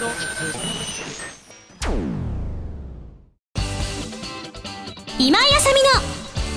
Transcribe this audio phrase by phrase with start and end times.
[0.00, 0.08] 今井
[5.28, 5.90] あさみの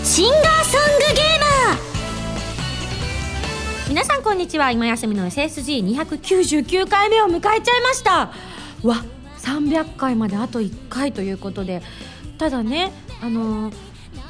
[0.06, 1.78] シンガーソングゲーマー。
[3.90, 4.72] 皆さんこんにちは。
[4.72, 8.32] 今休みの SSG299 回目を迎えちゃいました。
[8.82, 9.04] わ
[9.40, 11.82] 300回まであと1回ということで。
[12.38, 13.76] ただねあのー、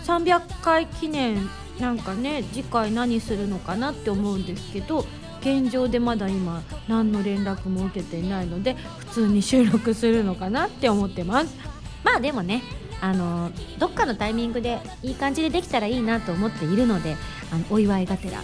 [0.07, 1.47] 300回記念
[1.79, 5.05] なんかね次回何するのかなって思うんですけど
[5.43, 11.55] 現状でまだ今何の連絡も受けていないので普通に収録するのかなって思ってます。
[12.03, 12.63] まあでもね
[13.01, 17.17] あのどっかのタイミングでいい感じでできたらいいなと思っているので
[17.51, 18.41] あのお祝いがてら。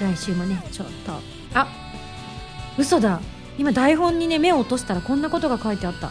[0.00, 1.12] 来週もねちょっと。
[1.54, 1.68] あ
[2.76, 3.20] 嘘だ。
[3.58, 6.10] 今台本にね目を落としたらこんなことが書いてあった。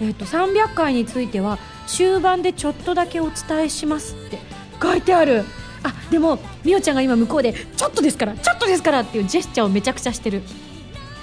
[0.00, 4.38] えっ、ー、と300回については終盤でちょっとだけお伝えしますって
[4.82, 5.44] 書いてある
[5.86, 10.42] あでもみおちゃんが今向こうでちょっとですからちょっとですからっていうジェスチャーをめちゃくちゃしてる。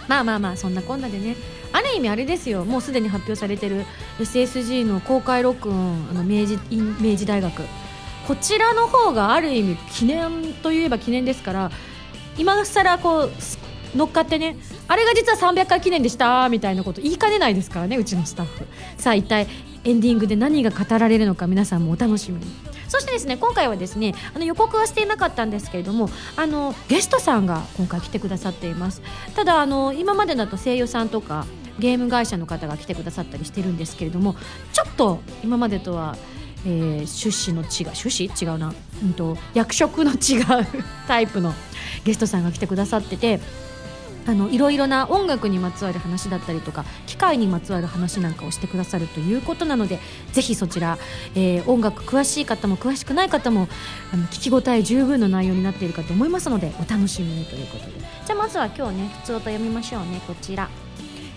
[0.07, 1.35] まあまあまあそんなこんなでね。
[1.71, 2.65] ある意味あれですよ。
[2.65, 3.85] もうすでに発表されてる
[4.19, 6.59] SSG の公開録音あの明治
[6.99, 7.63] 明治大学。
[8.27, 11.71] こちらの方がある意味記念といえば記念ですから
[12.37, 13.31] 今更こう
[13.97, 14.55] 乗っかってね
[14.87, 18.65] あれが実は300回記念でしたみたいなこと言いかねないですからねうちのスタッフ。
[18.97, 19.47] さあ一体
[19.83, 22.72] エンディングで何が語られるのか皆さんもお楽しみに。
[22.93, 29.01] そしてですね今回はですねあの予告はしていなかったんですけれどもあのゲストさんが今回来てくださっています。
[29.35, 31.47] ただあの今までだと声優さんとか
[31.79, 34.35] ゲーム会社の方が来てくださったりしてるんですけれども
[34.73, 36.15] ちょっと今までとは、
[36.67, 38.45] えー、趣旨の違う趣旨？
[38.45, 38.71] 違うな、
[39.01, 40.67] うんと、役職の違う
[41.07, 41.51] タイプの
[42.03, 43.39] ゲストさんが来てくださってて
[44.25, 49.99] あのいろいろな音楽にまつわる話だったりとか機械にまつわる話なんかをしてくださるということなので
[50.31, 50.97] ぜひそちら、
[51.35, 53.67] えー、音楽詳しい方も詳しくない方も
[54.13, 57.91] あの聞き応え十分の内容になっているかと思いますのでお楽しみにということで。
[58.25, 60.21] じゃあまずは今日ね普通と読みましょうね。
[60.25, 60.69] こちら。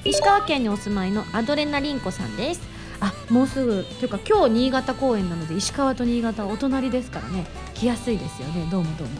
[0.04, 2.75] 石川県にお住まいのアドレナリンコさんです。
[3.00, 7.46] あもうすぐというか今日新潟公演なので石川と新潟はお隣ですからね。
[7.74, 8.66] 来やすいですよね。
[8.70, 9.14] どうもどうも。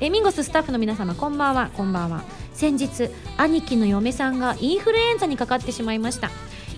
[0.00, 1.70] えミンゴススタッフの皆様こんばんは。
[1.76, 2.24] こんばんは。
[2.54, 6.30] 先日兄貴の嫁さんがインフルエンザにかかってしまいました。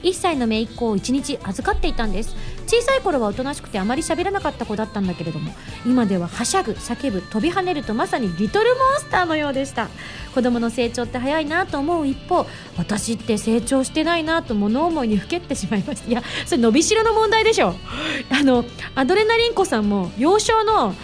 [0.03, 2.37] 1歳の姪っ子を1日預かっていたんです。
[2.73, 5.53] 小さい頃はおとなしくてあまり喋らなかった子だったんだけれども
[5.85, 9.91] 今でははしゃぐ叫ぶ飛び跳ねるとまさにリトルモンスターのようでした。
[10.35, 12.47] 子供の成長って早いなと思う一方
[12.79, 17.75] 私って成長してないなと物思いにふけってしまいましたいやそれ伸びしろの問題でしょ。
[18.31, 20.95] あのアドレナリンコさんも幼少の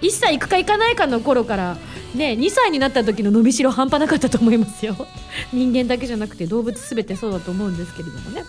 [0.00, 1.76] 1歳行くか行かないかの頃から
[2.14, 4.96] ね2歳になった時の伸びしろ半端なかったと思いますよ。
[5.52, 8.44] 人間だけじゃなくて動物全てそうだと思うんですけれどもね。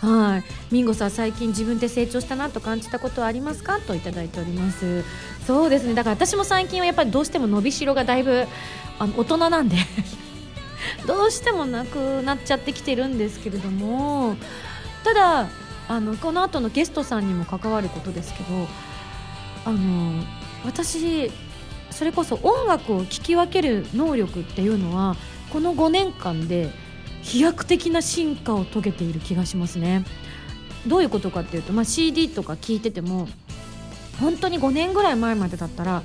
[0.00, 0.44] はい。
[0.74, 5.04] ミンゴさん最近自分で成長したなと感じたことはありますかといただいております。
[5.46, 5.94] そうですね。
[5.94, 8.46] だから私も最近はやっぱりどうしても伸びしろがだいぶ
[8.98, 9.76] あの大人なんで
[11.06, 14.36] どうしてもなくなっちゃってきてるんですけれども。
[15.04, 15.48] ただ
[15.88, 18.68] あのこの後のゲストさんにも関わることですけど
[19.64, 20.22] あの
[20.64, 21.30] 私
[21.90, 25.16] それこそ音楽を聴き分ける能力っていうのは
[25.50, 26.70] この5年間で
[27.28, 30.04] 飛躍的な進化を遂げている気がしますね。
[30.86, 33.28] どういうことかっていうと、まあ、CD とか聴いてても
[34.18, 36.02] 本当に5年ぐらい前までだったら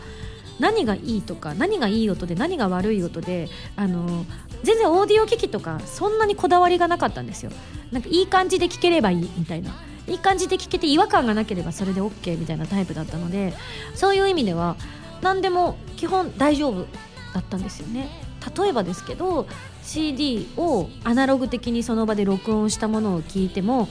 [0.60, 3.48] 何がいいとか何がいい音で何が悪い音で
[3.78, 4.26] あの
[4.64, 7.52] 全然オーディオ機器とかそんなにこだわりがなかったんですよ。
[7.92, 9.74] なんかいい感じで聴ければいいみたいな。
[10.08, 13.54] いい感じで聴けて違和感がなければそれで OK みたいなタイプだったので
[13.96, 14.76] そういう意味では
[15.22, 16.86] 何でも基本大丈夫
[17.34, 18.10] だったんですよね。
[18.58, 19.48] 例えばですけど
[19.84, 23.90] CD をアナログ的にその場で録音したものを聞いても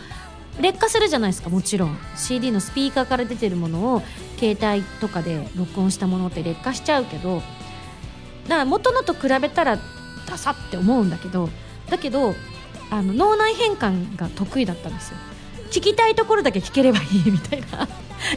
[0.61, 1.97] 劣化するじゃないですかもちろん。
[2.17, 4.03] CD のスピーカーから出てるものを
[4.39, 7.45] 携帯とかで録音したものって劣化しちゃうけどだか
[8.49, 9.79] ら元のと比べたら
[10.27, 11.49] ダサって思うんだけど
[11.89, 12.34] だけど
[12.91, 15.17] あの脳内変換が得意だったんですよ。
[15.71, 17.89] 聞きたいところだけ聞ければいいみたいな。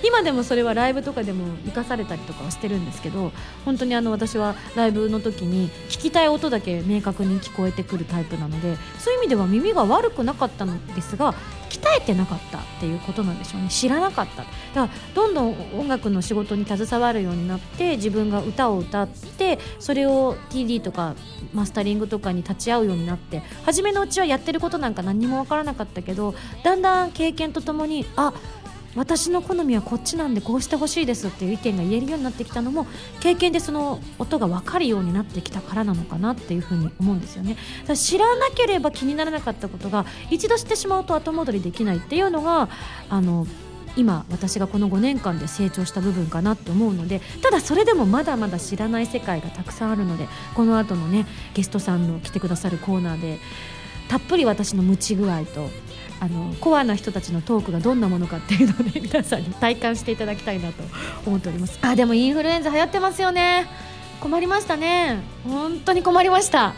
[0.03, 3.31] 今でもそれはライブとかでも生かされたりとかはしてるんですけど
[3.65, 11.33] 本当にあの私はライブの時に聞きたい音だけ明確に聞こえてくるタイプなのでそういう意味では耳が悪くなかったのですが
[11.69, 13.67] 鍛えてなかったっていうことなんでしょうね。
[13.69, 14.43] 知らなかった。
[14.43, 21.15] だからどんどん音楽の仕事に携わるようになって自分が歌を歌ってそれを TD とか
[21.53, 26.33] マスタリングとかに立ち会うようになって初めのうちはやってることなんか何も分からなかったけど
[26.63, 28.33] だんだん経験とともにあっ
[28.95, 32.87] 私の好みはこっちなんでこうしてほしいですっていう意見が言えるようになってきたのも
[33.19, 37.57] 経験でその音が分かるようになってきたからなのかなっていうふうに思うんですよね。
[37.95, 42.69] 知らなければ気にならなかったことが一度知ってしまうと後戻りできないっていうのが
[43.09, 43.47] あの
[43.97, 53.39] 今私がこの5年間で成長した部分かなって思うのでただそれでもまだまだ知らない世界がたくさんあるのでこの後のねゲストさんの来てくださるコーナーで
[54.09, 55.69] たっぷり私のムチ具合と
[56.25, 60.83] あのコアな人たちのトークがどんなものかっていうのをね 皆さんに体感していただきたいなと
[61.25, 61.77] 思っております。
[61.83, 63.67] あでもインフルエンザ流行ってますよね。
[64.21, 65.19] 困りましたね。
[65.47, 66.73] 本当に困りました。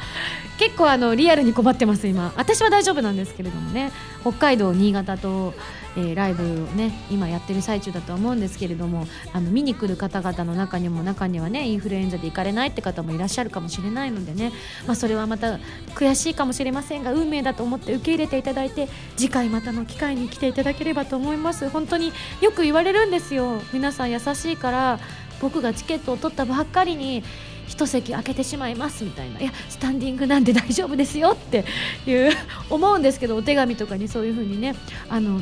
[0.57, 2.33] 結構あのリアルに困ってます今。
[2.35, 3.91] 私は大丈夫なんですけれどもね。
[4.21, 5.53] 北海道新潟と、
[5.97, 14.53] えー、ライブをね今やってる最中だと思うんですけれどもあの見に来る方々の中にも中にはねインフルエンザで行かれないって方もいらっしゃるかもしれないのでね、
[14.85, 15.59] まあ、それはまた
[15.95, 21.67] 悔しいかもしれませんが運命だと思って受け入れていただいて次回またの機会に来ていただければと思います。
[21.69, 23.59] 本当によく言われるんですよ。
[23.73, 24.99] 皆さん優しいから
[25.41, 27.23] 僕がチケットを取ったばっかりに
[27.67, 29.39] 一席空けてしまいますみたいな。
[29.39, 31.65] いやスタンディングなんで大丈夫ですよって
[32.05, 32.31] いう
[32.69, 34.75] 思うんですけどお手紙とかにそういう風にね
[35.09, 35.41] あの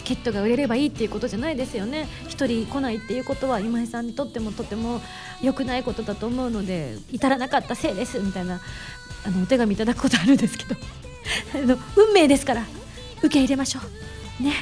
[0.00, 2.08] チケットが売れればいいっていうことじゃないですよね。
[2.28, 5.02] 1人来ないっていうことは今井さんにとってもとても
[5.42, 8.60] 良くないことだと思うので至らなかったせいですみたいな
[9.26, 10.76] あのお手紙いただくことあるんですけど。
[11.54, 12.64] あの運命ですから
[13.18, 13.80] 受け入れましょ
[14.40, 14.42] う。
[14.42, 14.54] ね。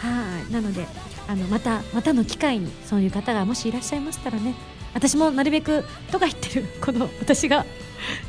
[0.00, 0.52] はい。
[0.52, 0.86] なので
[1.26, 4.54] あのまたまたの機会にそういう方がもしいらっしゃいましたらね。
[4.94, 7.66] 私もなるべくとか言ってるこの私が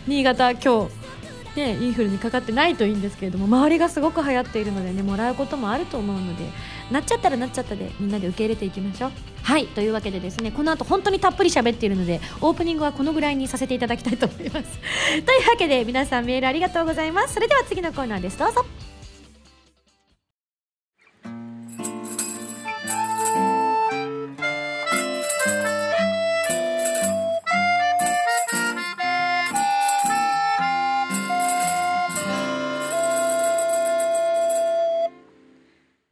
[0.08, 1.09] 新潟今日
[1.56, 6.46] ね、インフルにかかってないといいんですけれども周りがすごく流行っているのでねもらうこともあると思うので
[6.92, 9.12] なっちゃったらなっちゃったでみんなで受け入れていきましょう。
[9.42, 14.80] はいというわけでですねこの後本当にたっぷり喋っているのでオープニングはこのぐらいにさせていただきたいと思います。
[15.26, 17.34] というわけで皆さんメールありがとうございます。
[17.34, 18.38] それでは次のコーナーです。
[18.38, 18.89] どうぞ。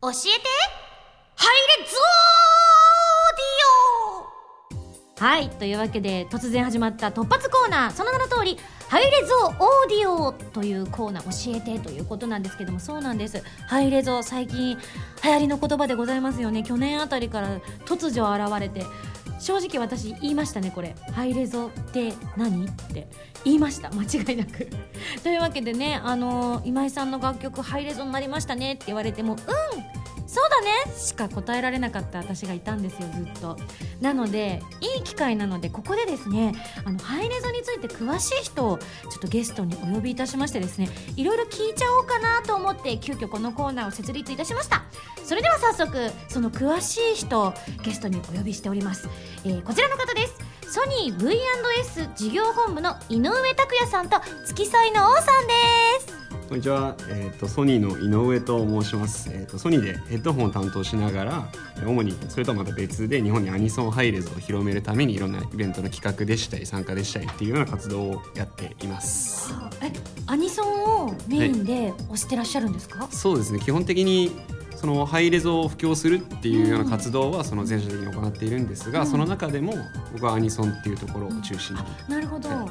[0.08, 0.48] 教えて。
[1.36, 2.00] ハイレゾー
[3.36, 5.28] ディオ。
[5.28, 7.92] はいというわけで突然始まった突発コーナー。
[7.92, 8.58] その名の通り
[8.88, 9.54] ハイレゾオー
[9.90, 13.44] ディオというコーナー教えてということなんですけどもそうなんです。
[13.68, 14.78] ハイレゾ最近
[15.24, 16.64] 流行りの言葉でございますよね。
[16.64, 18.86] 去年あたりから突如現れて
[19.40, 20.96] 正直私言いましたねこれ。
[21.14, 23.08] ハイレゾって何って
[23.44, 23.90] 言いました。
[23.92, 24.68] 間違いなく。
[25.24, 29.38] というわけでねあの今井さんの楽曲ハイレゾになりましたねって言われてもうん
[30.28, 30.94] そうだね。
[30.98, 33.58] しか答えられなかった私がいたんですよずっと。
[34.02, 36.54] なのでいい機会なのでここでですね
[36.86, 38.86] あのハイレゾについて詳しい人をちょ
[39.16, 44.84] っとゲストにお呼びいたしましてですねいろいろ聞いちゃおうかなと思って急遽このコーナーを設立いたしました。
[45.24, 47.54] それでは早速その詳しい人を
[47.84, 49.10] ゲストにお呼びしております、
[49.44, 50.36] えー、こちらの方です。
[50.72, 55.48] ソニー V&S 事業本部の井上拓也さんと付き添いの王さん
[56.06, 56.17] です。
[56.48, 61.50] こんにちは、えーと、ソニーの井上と申します、えーと、ソニーでヘッドホンを担当しながら
[61.86, 69.54] 主にそれとはまた別で日本にアニソンハイレゾを広めるためにいろんなイベントの企画でしたり参加でしたりっていうような活動をやっています。
[69.82, 69.92] え
[70.28, 73.60] アニソンをメインで推してらっしゃるんですか、はい、そうですね。
[73.60, 74.32] 基本的に
[74.78, 79.74] そのハイレゾを布教するっていうような活動はその全社的に行っているんですが、うん、その中でも
[80.14, 82.66] 僕はアニソンっていうところを中心に、うん、なるほど、は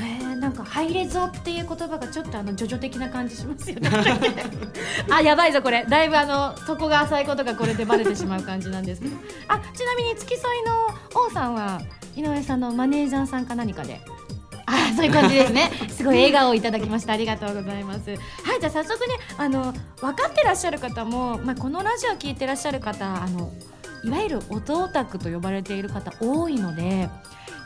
[0.00, 0.21] い、へえ
[0.52, 3.88] なんかハイレゾっていう言葉がちょっとあのジョジョ的な感じしますよね。
[5.10, 5.86] あやばいぞこれ。
[5.88, 9.16] だいぶあのそこが浅いことがこれでバレてしまう感じなんですけど。
[9.48, 11.80] あちなみに付き添いの王さんは
[12.14, 14.02] 井上さんのマネージャーさんか何かで。
[14.66, 15.70] あそういう感じですね。
[15.88, 17.14] すごい笑顔をいただきました。
[17.14, 18.10] ありがとうございます。
[18.10, 19.72] はいじゃあ早速ねあの
[20.02, 23.50] 分かってらっしゃる方も、まあ、このラジオ聞いてらっしゃる方あの
[24.04, 27.08] いわゆる音オタクと呼ばれている方多いので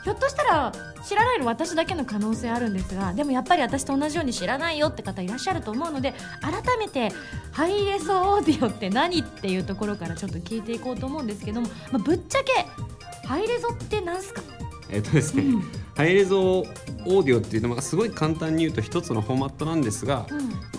[0.07, 0.71] ひょっとしたら
[1.05, 7.11] 知らないの私だけの可能性あるんですがでもやっぱり私と同じように知らないよって方いらっしゃると思うので改めて
[7.51, 12.65] ハイレゾオーディオって何っていうところからちょっと聞いていこうと思うんですけども、まあ、ぶっちゃけ
[13.27, 14.41] ハイレゾって何すか？
[14.89, 15.63] えっとですね、うん、
[15.97, 20.27] ハイレゾオーディオっていうのはすごい簡単に言うと一つのフォーマットなんですが、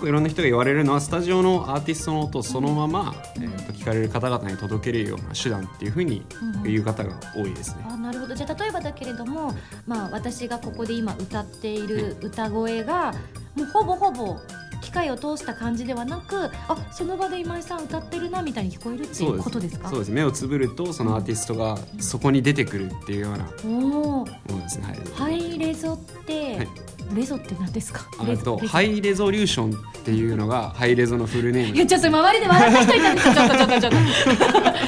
[0.00, 6.24] うん、いろんな人が言われるのはスタジオのアーティストの音をそのまま、うん、えー、と聞かれる方々に届けるような手段っていうふうに
[6.62, 7.84] 言う方が多いですね。
[7.88, 8.34] あなるほど。
[8.36, 9.52] じゃあ例えばだけれども、
[9.88, 13.12] まあ、私がここで今歌っている歌声が、
[13.58, 14.36] もうほぼほぼ
[14.80, 19.88] 機械を通した感じではなくあその場で今井さん歌ってるなみたいに聞こえるっていうことですか？
[19.90, 20.10] そうです。
[20.12, 24.96] 目をつぶるとそのアーティストがそこに出てくるっていうようなものですね。
[25.14, 26.68] ハイレゾって、はい。
[27.14, 28.06] レゾって何ですか？
[28.18, 31.76] あとハイレゾリューションっていうのがハイレゾのフルネーム。
[31.76, 33.28] いやちょっと周りで笑った人いたんです。
[33.28, 33.98] よちょっとちょっとちょっと。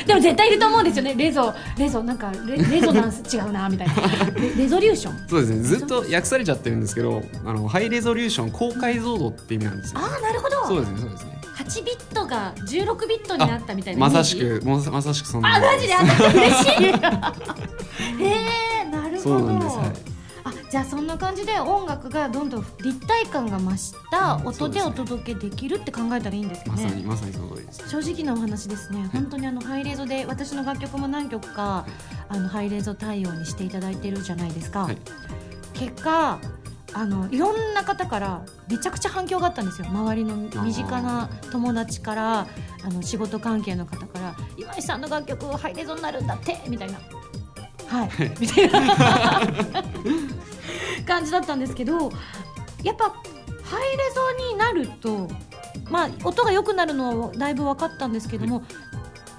[0.07, 1.15] でも絶対いると思うんですよね。
[1.17, 3.95] レゾレゾなんかレレゾナンス違うなみたいな。
[4.35, 5.29] レレゾリューション？
[5.29, 5.63] そうですね。
[5.63, 10.01] ずっと訳されちゃってるんですけどあのハイレゾリューション高解像度って意味なんですよ。
[10.01, 10.67] ああなるほど。
[10.67, 11.41] そうですねそうですね。
[11.57, 15.95] 8ビットが16ビットになったみたいなまさしくまさしくそんなあマジで？
[15.95, 16.85] あ嬉しい。
[18.23, 18.35] へ
[18.83, 19.39] えなるほど。
[19.39, 19.89] そうなんですはい。
[20.45, 27.89] あじゃあそんな感じで音楽がどんどん立体感が増した音でお届けできるって考えたらいいんですかね、まさにまさにその通りです。
[27.89, 31.87] 正直なお話ですね、本当にあのハイレゾで私の楽曲も何曲か
[32.29, 34.99] あのハイレゾ対応にしていただいてるじゃないですか、はい。
[35.75, 36.39] 結果
[36.93, 39.87] あのいろんな方からめちゃくちゃ反響があったんですよ。
[39.89, 42.47] 周りの身近な友達からあ
[42.89, 46.99] の仕事関係の方から「今井さんの楽曲ハイレゾになるんだって」みたいな
[47.87, 48.97] 「はい」みたいな。
[51.07, 52.11] 感じだったんですけど
[52.85, 53.05] やっぱ
[53.65, 55.29] ハイレゾになると
[55.91, 58.63] まあ音が良くなるのはだいぶ分かったんですけども、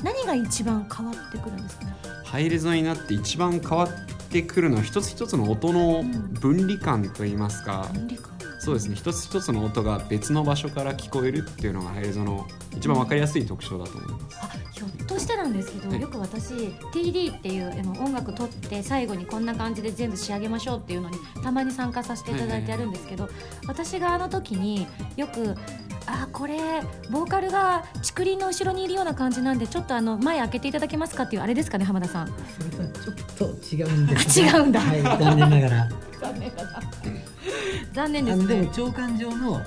[0.04, 1.96] 何が一番変わってくるんですかね？
[2.32, 3.88] ハイレゾになって一番変わっ
[4.30, 6.02] てくるのは一つ一つの音の
[6.40, 8.32] 分離感といいますか、分離感。
[8.62, 8.96] そうですね。
[8.96, 12.48] 一つ一つの音が別の場所から聞こえるっていうのがハイレゾの
[12.78, 16.00] 一番わかりやすい特徴だと思います、あひょっとしてなんですけど、はい。
[16.00, 16.54] よく私
[16.94, 23.28] TD っていうあの音楽撮って最後にこんな感じで全部仕上げましょうっていうのにたまに参加させていただいてやるんですけど、
[23.68, 25.56] 私があの時によく
[26.08, 26.58] あこれ
[27.10, 32.28] ボーカルが竹林の後ろにいるような感じなんでちょっとあの前開けていただけますかっていうあれですかね浜田さん。
[32.28, 34.80] それとはちょっと違うんですあ違うんだ。
[34.82, 35.90] はい残念ながら。
[36.20, 36.82] 残念だな
[37.94, 38.44] 残念であすね。
[38.44, 39.62] のでも長官上の、うん。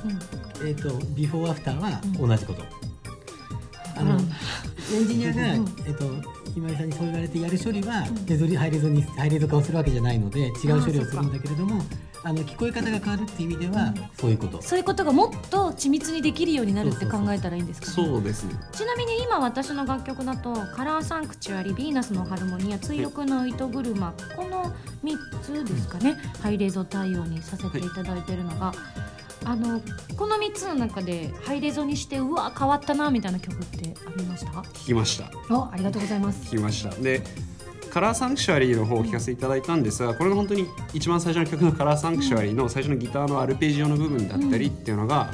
[0.67, 2.29] えー、とビフォーアフターはうん。
[2.29, 2.63] 同じこと、
[3.97, 4.21] あの、うん。
[4.21, 5.49] エンジニアが、うん。
[5.87, 6.05] えー、と
[6.57, 8.27] 今井さんにそう言われてやる処理は、ん。
[8.27, 11.83] レゾリハイレゾにハイレゾ化をするわけじゃないので違う処理をするんだけれども
[12.25, 13.95] あの聞こえ方が変わるっていう意味では、うん。
[14.19, 14.63] そういうこと。
[14.63, 17.93] そういうことがもっと緻密にできるようになるって考えたらいいんですかね。
[17.93, 18.55] そうですね。
[18.73, 24.73] ちなみに今私の楽曲だと「カラーサンクチュアリ」「ヴィーナスのハルモニア」「追憶の糸車」この
[25.05, 28.73] 3つですかね、ハイレゾ対応にさせていただいてるのが、
[29.45, 29.83] あの
[30.17, 34.51] この3つの中でハイレゾにしてうわ変わったなみたいな曲ってありました？
[34.53, 35.27] 聞きました。
[35.51, 36.47] あありがとうございます。
[36.47, 36.91] 聞きました。
[36.97, 37.23] で
[37.95, 45.31] カラーサンクシュアリーの方を聞かせていただいたんですがこれが本当に一番最初の曲のカラーサンクシュアリーの最初のギターのアルペジオの部分だったりっていうのが、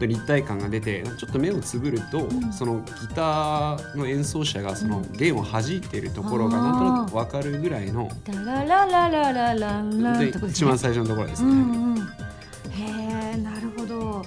[0.00, 11.50] 立体感が出てちょっと目をつぶると、んそのギターの演奏者がその弦を弾いてるところがなんとなく分かるぐらいのダラララララララでってことですね一番最初のところですね。
[11.50, 14.22] うんうん、へえなるほど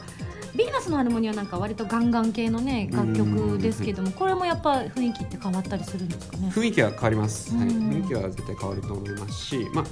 [0.56, 6.50] ヴィーナスのハルモニアなんか割とガンガン系のね楽曲ですけどもこれもやっぱ雰囲気って変わったりするんですかね？
[6.54, 7.90] 雰囲気は変わります、はい、うん。
[7.90, 9.86] 雰囲気は絶対変わると思いますし、まあ、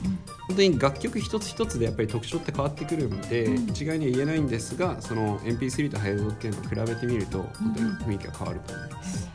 [0.48, 3.70] 本当に楽曲一つ一つでやっぱり特徴って変わってくるので、うん。
[3.70, 9.30] 一概には言えないんですがその MP3 とハイドっていうのを比べてみると本当に雰囲気が変わると思います、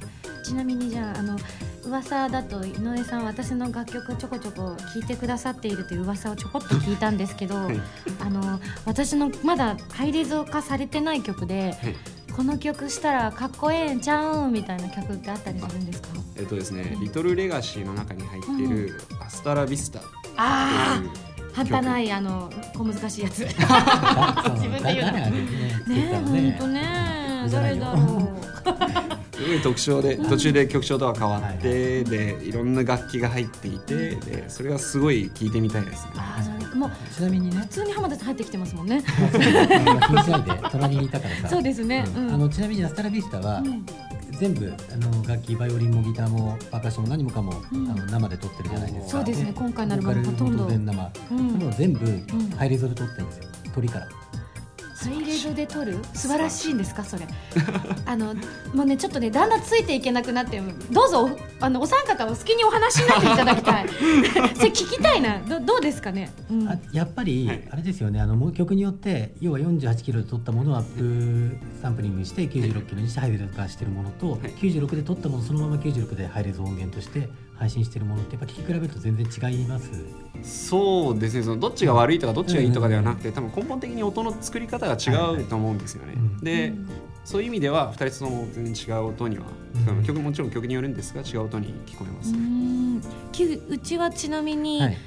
[0.44, 1.38] ちなみにじゃああの
[1.86, 7.80] 噂だと井上さん私の楽曲ちょこちょこ聴いてくださっているという噂をちょこっと聞いたんですけど、い。
[8.20, 11.96] あの私のまだハイレゾ化されてない曲で、はい。
[12.34, 16.08] この曲したらかっこええんちゃうんみたいな曲ってあったりするんですか？
[16.36, 23.40] えっとですね、リトルレガシーの中に入っている「アスタラビスタ」ってあいうあ半端ないあの小難しいやつ。
[23.46, 23.54] ね
[24.56, 25.12] 自分で言うの。
[25.12, 25.30] ね。
[25.86, 27.48] ね本当ね。
[27.52, 36.12] 誰だろす ごい特徴で途中で曲調とは変わって、でいろんな楽器が入っていてでそれがすごい聴いてみたいですね。
[36.14, 36.76] うあーなるほど。
[36.76, 37.56] もうちなみにね。
[37.56, 39.02] 普通に浜田さん入ってきてますもんね。
[39.02, 42.04] 気にしないで隣にいたからさそうですね。
[42.16, 42.26] うん。
[42.26, 42.34] うん。
[42.34, 43.86] あのちなみにアスタラビスタは、うん。
[44.32, 47.90] 全部あの楽器バイオリンもギターもパーカッションも何もかも、うん。
[47.90, 49.10] あの生で撮ってるじゃないですか。
[49.12, 49.52] そうですね。
[49.54, 50.64] 今回のアルバムほとんど。
[50.64, 51.52] 当然生、うん。
[51.52, 52.26] それを全部ん。
[52.56, 53.44] ハイレゾで撮ってるんですよ。
[53.74, 54.08] 鳥から
[55.04, 55.99] ハイレゾで撮る？
[56.14, 57.04] 素晴らしいんですか？
[57.04, 57.26] それ。
[58.06, 58.34] あの
[58.75, 63.88] もうねちょっとねだんだんついていけなくなってどうぞおあのお三方お好きにお話しになっていただきたい。
[64.54, 65.38] それ聞きたいな。
[65.40, 66.68] どどうですかね、うん。
[66.68, 67.68] あやっぱり、はい。
[67.70, 68.20] あれですよね。
[68.20, 74.40] あのもう曲によって要は48キロで撮ったものをアップサンプリングして96キロにしてハイレゾ化してるものと、はい。
[74.52, 79.90] 96で撮ったものをそのまま96でハイレゾ音源として配信してるものってやっぱ聞き比べると全然違います。
[80.42, 81.42] そうですね。
[81.42, 86.88] そのどっちが悪いとかどっちがいいとかではなくて多分根本的に音の作り方が違うと思うんですよね、うんで、うん。
[87.25, 89.44] そういう意味では2人とも全然違う音には、
[89.88, 90.04] うん。
[90.04, 93.00] 曲もちろん曲によるんですが違う音に聞こえます、うん。
[93.68, 94.99] うちはちなみにはい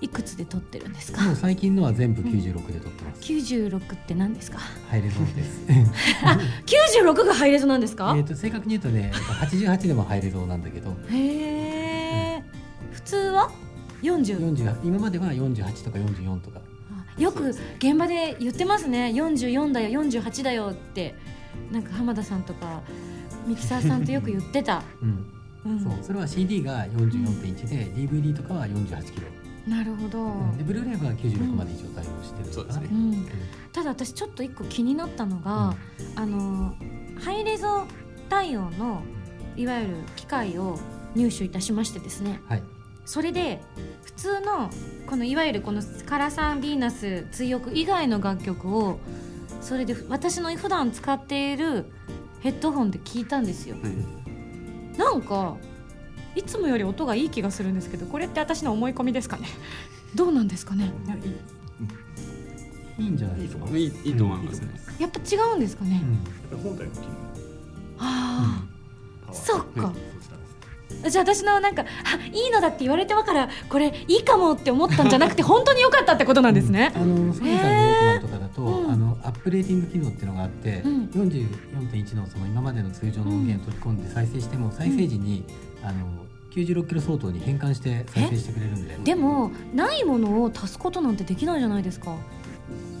[0.00, 4.58] いくつで撮ってるんですか、最近のは全部96で撮ってます、96って何ですか？
[4.88, 5.60] ハイレゾです。
[6.94, 8.14] 96がハイレゾなんですか？
[8.16, 10.90] えーと正確に言うとね88でもハイレゾなんだけど。
[11.10, 12.42] へえ
[12.92, 13.50] 普通は
[14.02, 14.54] ？40?
[14.54, 16.60] 40今までは48とか44とか。
[16.90, 19.12] あよく現場で言ってますね。
[19.14, 21.14] 44だよ48だよって。
[21.72, 22.82] なんか浜田さんとか
[23.46, 25.26] ミキサーさんとよく言ってた、うん。
[25.64, 25.92] うん、そう。
[26.02, 29.26] それは CD が44.1で DVD とかは48キロ、
[29.66, 30.58] なるほど、うん。
[30.58, 32.88] でブルーレイは96まで一応対応してるそうですね。
[32.90, 33.28] うん、
[33.72, 35.74] ただ私ちょっと一個気になったのが、
[36.16, 36.74] あの
[37.22, 37.86] ハイレゾ
[38.28, 39.02] 対応の
[39.56, 40.78] いわゆる機械を
[41.14, 42.40] 入手いたしましてですね。
[42.48, 42.62] はい。
[43.06, 43.62] それで
[44.04, 44.70] 普通の
[45.06, 48.98] このいわゆるこのカラサンヴィーナス追憶以外の楽曲を
[49.60, 51.86] それで私の普段使っている
[52.40, 53.76] ヘッドホンで聞いたんですよ。
[53.82, 54.24] はい
[54.96, 55.56] なんか
[56.34, 59.46] いつもより音がいい気がするんですけどこれって私の思い込みですかね？
[60.14, 60.92] どうなんですかね？
[61.06, 61.16] いや
[63.06, 63.66] いんじゃないですか？
[63.76, 66.02] いいいいと思いますね、やっぱ違うんですかね、
[66.52, 66.58] うん。
[66.58, 67.04] 本体の機能
[67.98, 68.64] あ
[69.26, 69.40] パワー。
[69.40, 69.92] そっか。
[71.08, 71.86] じゃあ私のなんかあ
[72.26, 78.90] いいのだって言われてわからこれいいかもって思ったんじゃなくて 本当に良かったってことなんですね、あのソニーさんのウォークマンとかだと、うん。
[78.92, 81.04] あのアップレーティング機能っていうのがあって、うん。
[81.06, 85.44] 44.1のその今までの通常の音源を取り込んで再生しても再生時に、
[85.82, 86.23] あの
[86.54, 88.96] 96キロ相当に変換して再生してくれるんで。
[89.02, 92.16] でもないものを足すことなんてできないじゃないですか。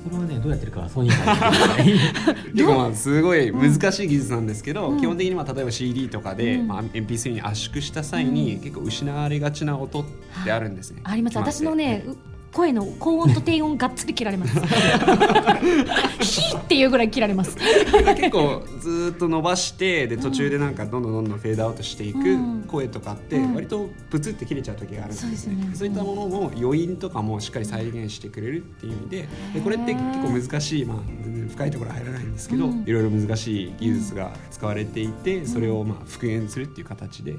[0.04, 5.00] それはねどうやってるかはソニーさんに聞いてください 結構まあすごい難しい技術なんですけど、うん。
[5.00, 6.68] 基本的にまあ例えば CD とかで、うん。
[6.68, 8.60] まあ、MP3 に圧縮した際に、うん。
[8.60, 10.04] 結構失われがちな音っ
[10.44, 11.00] てあるんですね。
[11.04, 11.38] あります。
[11.38, 14.54] 私のねう声の高音と低音がっつり切られます。
[16.20, 17.56] ヒーっていうぐらい切られます。
[18.16, 22.64] 結構ずーっと伸ばしてで途中でなんかどんどんどんどんフェードアウトしていくうん。
[22.68, 23.54] 声とかってうん。
[23.54, 25.70] 割とプツって切れちゃう時があるんですね。
[25.74, 32.84] そういったものも余韻とかもしっかり再現してくれるっていう意味ででこれって結構難しい、まあ、全然深いところは入らないんですけど、うん。
[32.86, 37.34] いろいろ難しい技術が使われていてそれをまあ復元するっていう形で。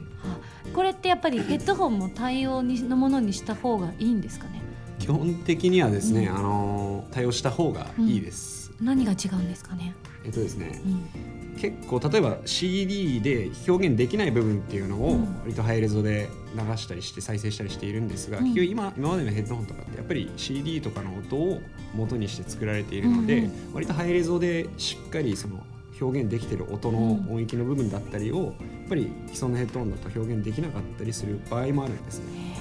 [0.73, 4.61] これってやっぱりヘッドホンも対応にのものにした方がいいんですかね？
[4.99, 6.37] 基本的にはですね、うん。
[6.37, 8.71] あの対応した方がいいです。
[8.81, 11.55] 何が違うんですかね、えっとですねうん。
[11.57, 15.39] 結構例えば CD で表現できない部分っていうのをうん。
[15.41, 18.43] 割とハイレゾで流したりして再生したりしているんですが、うん。
[18.45, 21.61] 結局今今までのヘッドホンとかってやっぱり CD とかの音を
[21.93, 23.45] 元にして作られているので、うん。
[23.45, 25.63] うん割とハイレゾでしっかりその
[26.01, 27.35] 表現できている音のうん。
[27.35, 28.53] 音域の部分だったりをやっ
[28.89, 32.55] ぱり既存のヘッドホンだと表現できなかったりする場合もあるんですね。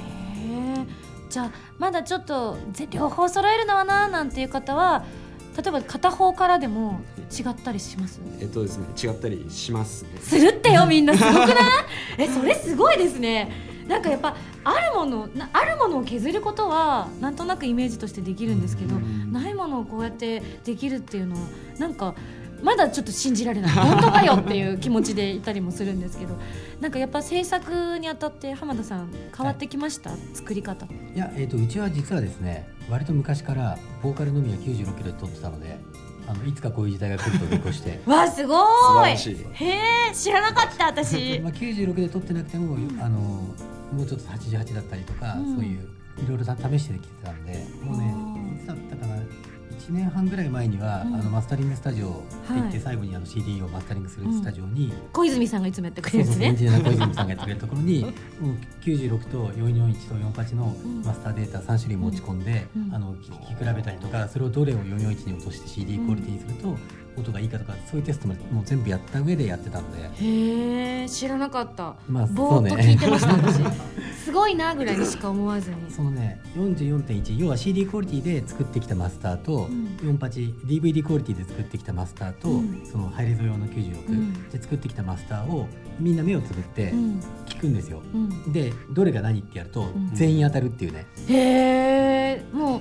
[1.35, 1.51] じゃあ
[1.81, 5.05] まだちょっとぜ両方揃えるのはななんていう方は
[5.57, 7.01] 例えば片方からでも
[7.37, 8.21] 違ったりします？
[8.41, 10.11] えっとですね違ったりしますね。
[10.21, 11.49] するってよみんなすごくない？
[12.19, 13.51] えそれすごいですね。
[13.89, 19.33] なんかやっぱあるものなあるものを削ることはなんとなくイメージとしてできるんですけど、うん。
[19.33, 21.41] ないものをこうやってできるっていうのは
[21.79, 22.15] なんか
[22.65, 23.71] まだちょっと信じられない。
[23.77, 26.37] 本当かよっていう気持ちでいたりもするんですけど
[26.81, 30.87] なんかやっぱ制作にあたって浜田さん変わってきました、作り方。
[30.87, 35.79] いや、えー、とうちは実はですね割と昔からボーカルのみは96キロで撮ってたので
[36.27, 38.01] あのいつかこういう時代が来ると見越して。
[38.07, 39.47] わあすご素晴ーいらしい。
[39.53, 39.67] へ
[40.11, 41.41] え知らなかった私。
[41.45, 45.57] まあ、96で撮ってなくても、あのもうちょっと88だったりとか、うん。
[45.57, 48.15] そういういろいろ試してきてたんでもうね
[48.57, 49.17] いつだったかな
[49.85, 51.15] 1年半ぐらい前には、うん。
[51.15, 52.19] あのマスタリングスタジオって
[52.51, 52.81] 言って、はい。
[52.81, 58.13] 最後にあの CD をマスタリングするスタジオに、小泉さんがいつもやってくれるんですねジニアの小泉さんがやってくれるところにもう
[58.83, 61.03] 96と441と48のうん。
[61.03, 62.95] マスターデータ3種類持ち込んで、うん。
[62.95, 66.77] あの聞き比べたりとかそれをどれを441に落として CD クオリティにすると、
[67.17, 70.03] 音がいいかとかそういうテストももう全部やった上でやってたので。
[70.25, 71.95] へえ知らなかった。
[72.09, 73.61] まあぼーっと聞いてました私。
[74.25, 75.77] すごいなぐらいにしか思わずに。
[75.91, 76.41] そのね。
[76.57, 79.97] 44.1要は CD クオリティで作ってきたマスターと、うん。
[80.19, 82.83] 48DVD クオリティで作ってきたマスターと、うん。
[82.85, 84.51] そのハイレゾ用の96、うん。
[84.51, 85.67] で作ってきたマスターを
[86.01, 87.21] みんな目をつぶってうん。
[87.47, 88.53] 聞くんですよ、うん。
[88.53, 90.11] でどれが何ってやると、ん。
[90.15, 91.07] 全員当たるっていうね。
[91.29, 92.81] へえもう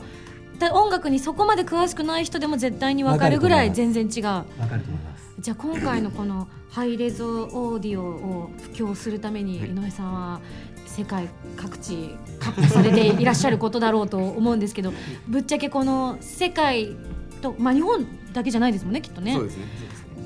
[0.63, 4.25] だ音楽にそこまで詳しくない人でも絶対に分かるぐらい全然違う。
[4.25, 5.23] わかると思います。
[5.39, 9.69] じゃあ今回のこのハイレゾオーディオを布教するためにはい。
[9.69, 10.41] 井上さんは
[10.85, 14.93] 世界各地カップされていらっしゃることだろうと思うんですけど
[15.27, 16.95] ぶっちゃけこの世界
[17.41, 19.33] と、まあ、日本だけじゃないですもんねきっとね。
[19.33, 19.65] そうですね。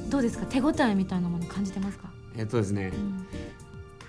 [0.10, 0.46] どうですか？
[0.46, 2.92] 手応えみたいなもの感じてますか、えっとですね。
[2.94, 3.26] うん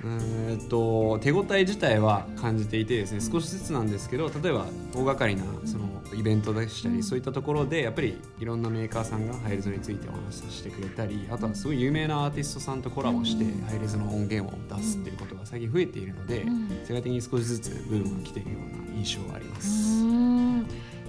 [0.05, 7.03] うーんと手応え自体は感じていてですね少しずつなんですけど例えば大掛かりなそのイベントでしたり、うん。
[7.03, 13.63] そういったところでやっぱりいろんなメーカーさんがハイレゾについてお話しさせてくれたりあとはすごい有名なアーティストさんとコラボしてうん。
[13.63, 16.69] ハイレゾの音源を出すっていうことが最近増えているので、うん。
[16.85, 20.05] 世界的に少しずつブームが来ているような印象はありまうす。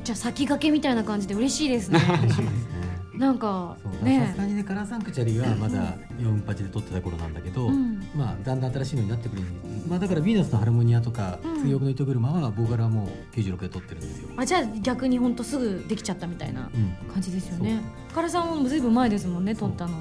[0.03, 1.99] じゃあ先駆けみたいな感じで嬉しいですね
[3.19, 8.01] なんかさねすがにねカラーサンクチャリーはまだ48で撮ってた頃なんだけど、うん。
[8.15, 9.41] まあだんだん新しいのになってくる
[9.89, 11.53] まあだからヴィーナスのハルモニアとかうん。
[11.59, 17.11] 水浴の糸車はボーカルはもう96で撮ってるんですよ、あじゃあ逆に本当すぐできちゃったみたいなうん。
[17.13, 17.81] 感じですよね。
[18.15, 19.97] カラさんもずいぶん前ですもんね撮ったの。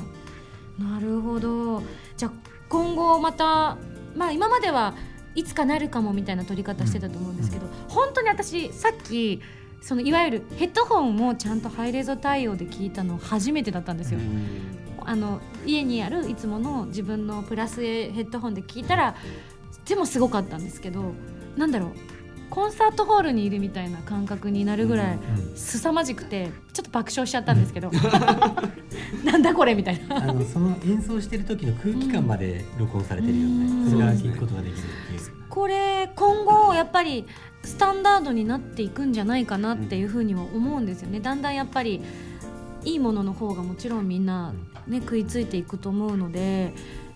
[0.79, 1.83] なるほど。
[2.17, 2.33] じゃあ
[2.69, 3.77] 今後また
[4.15, 4.95] まあ今までは
[5.35, 9.41] いつかなるかもみたいな撮り方してたと思うんですけど、本当に私さっき
[9.81, 14.21] そのいわゆるヘッドホンをちゃんとハイレゾ対応で聞いたの初めてだったんですよ、
[15.05, 19.15] あの家にあるいつもの自分のプラスヘッドホンで聞いたら
[19.87, 21.13] でもすごかったんですけど
[21.57, 21.93] なんだろう
[22.51, 27.91] コンサートホールにいるみたいな感覚になるぐらいうん凄まじくてちょっと爆笑しちゃったんですけど
[29.25, 30.17] なんだこれみたいな。
[30.17, 33.85] あのその演奏してる時の空気感まで録音されてるようん。
[33.85, 37.27] ね、それが聞くことができるっていう、これ今後やっぱり
[37.63, 41.21] スタンダードになっていくんじゃないかなっていうふうには思うんですよね。
[41.21, 42.03] だんだんやっぱり
[42.85, 44.55] いいものの方がもちろんみんな、
[44.87, 46.73] ね、食いついていくと思うので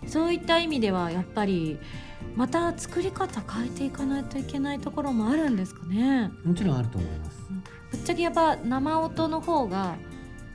[0.06, 1.78] そういった意味ではやっぱり
[2.36, 6.30] また作り方変えていかないといけないところもあるんですかね。
[6.44, 7.42] もちろんあると思います。
[7.90, 9.96] ぶっちゃけやっぱ生音の方が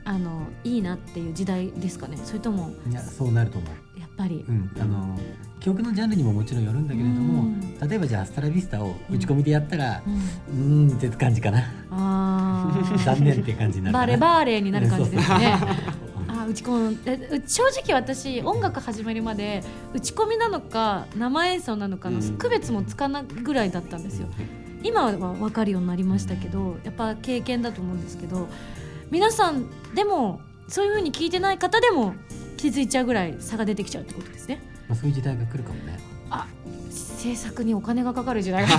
[0.04, 2.16] あのいいなっていう時代ですかね。
[2.16, 4.00] それともいやそうなると思う。
[4.00, 4.44] やっぱり。
[4.48, 5.18] うん、あの
[5.60, 7.78] 曲のジャンルにももちろんよるんだけれども、うん。
[7.88, 10.88] 例えばじゃあアスタラビスタを打ち込みでやったらうん。
[10.88, 11.64] うーんって感じかな。
[11.90, 13.04] あー。
[13.04, 15.58] 残念って感じになるバレバーレになる感じですね。
[16.28, 17.42] あ打ち込む。
[17.46, 19.62] 正直私音楽始めるまで
[19.94, 22.36] 打ち込みなのか生演奏なのかのうん。
[22.36, 24.28] 区別もつかないぐらいだったんですよ、
[24.82, 28.48] 今は分かるようになりましたけどやっぱ経験だと思うんですけど
[29.10, 32.14] 皆さんでもそういうふうに聞いてない方でも
[32.56, 35.98] 気づいちゃうぐらい差が出てきちゃうってことですねまあ、そういう時代が来るかもね。
[36.30, 36.46] あ
[36.90, 38.68] 制作にお金がかかる時代が。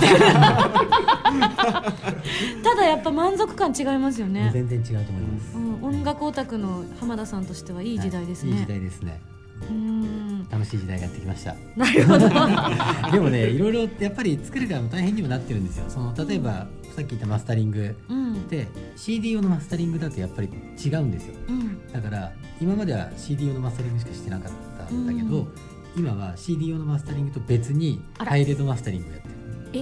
[2.76, 9.20] だやっぱ満足感違いますよね、全然違うと思います、うん、音楽オタクの浜田さんとしてはいい時代ですね、はいいい時代ですね。
[9.68, 10.48] うん。
[10.48, 11.54] 楽しい時代がやってきました。
[11.76, 12.28] なるほど。
[13.12, 15.84] でもねいろいろやっぱり作る側も大変にもなってるんですよ。
[15.88, 18.48] その例えばさっき言ったマスタリングうん。
[18.48, 24.52] で CD 用のマスタリングだとやっぱり違うんですようんだから今までは CD 用のマスタリングしかしてなかっ
[24.88, 25.48] たんだけど、うん
[25.96, 29.34] 今は CD 用のマスタリングと別にあらハイレゾマスタリングをやってる。
[29.72, 29.78] え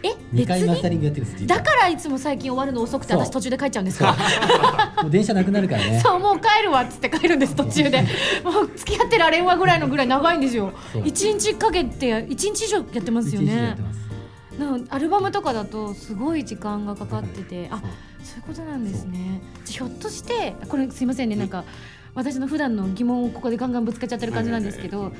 [0.00, 3.22] え2回マスタリングやってるんですだからいつも最近終わるの遅くてそう。
[3.22, 4.14] 私途中で帰っちゃうんですか？
[5.02, 5.98] もう電車なくなるからね。
[6.04, 8.02] そうもう帰るわっつって帰るんです途中で。
[8.44, 10.72] もう付き合ってられんわぐらいのぐらい長いんですよ。
[10.92, 11.02] そう。
[11.04, 13.98] 一日かけて一日以上やってますよ一日やねってます。
[14.60, 17.68] なんかアルバムとかだとすごい時間がかかってて。
[17.70, 17.90] あそう
[18.22, 19.40] そういうことなんですね。
[19.64, 21.64] じゃあひょっとしてこれすいませんねなんか
[22.14, 25.12] 私の普段の疑問をここでガンガンぶつかっちゃってる感じなんですけど、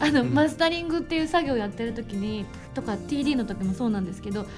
[0.00, 2.44] あのマスタリングっていう作業をやってる時に
[2.74, 4.52] とか TD の時もそうなんですけど必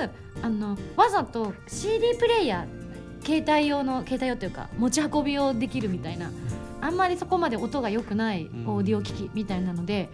[0.00, 0.10] ず
[0.42, 6.30] あのわざと CD プレイヤー携帯用の携帯用というか持ち運び用できるみたいな
[6.80, 10.10] あんまりそこまで音が良くないオーディオ機器みたいなので、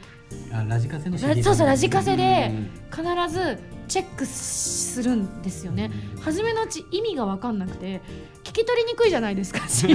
[0.51, 2.71] あラジカセのラ CD そうそうラジカセでうん。
[2.91, 5.91] 必ずチェックするんですよね。
[6.21, 8.01] 初めのうち意味が分かんなくて
[8.43, 9.67] 聞き取りにくいじゃないですか。
[9.69, 9.95] それ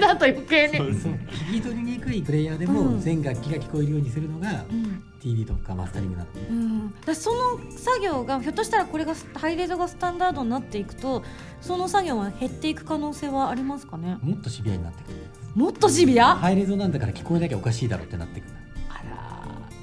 [0.00, 0.74] だと余計に。
[0.74, 3.00] 聞き取りにくいプレイヤーでもうん。
[3.00, 5.02] 全楽器が聞こえるようにするのがうん。
[5.20, 11.24] TD とかマスタリングなのうん、だその作業がひょっとしたらこれがハイレゾがスタンダードになっていくと
[11.60, 14.16] その作業は減っていく可能性はありますかね？
[14.22, 15.16] もっとシビアになってくる。
[15.56, 16.30] もっとシビア？
[16.30, 18.50] あハイレゾなんだから聞こえなきゃおかしいだろうってなってくる。
[18.54, 18.57] ら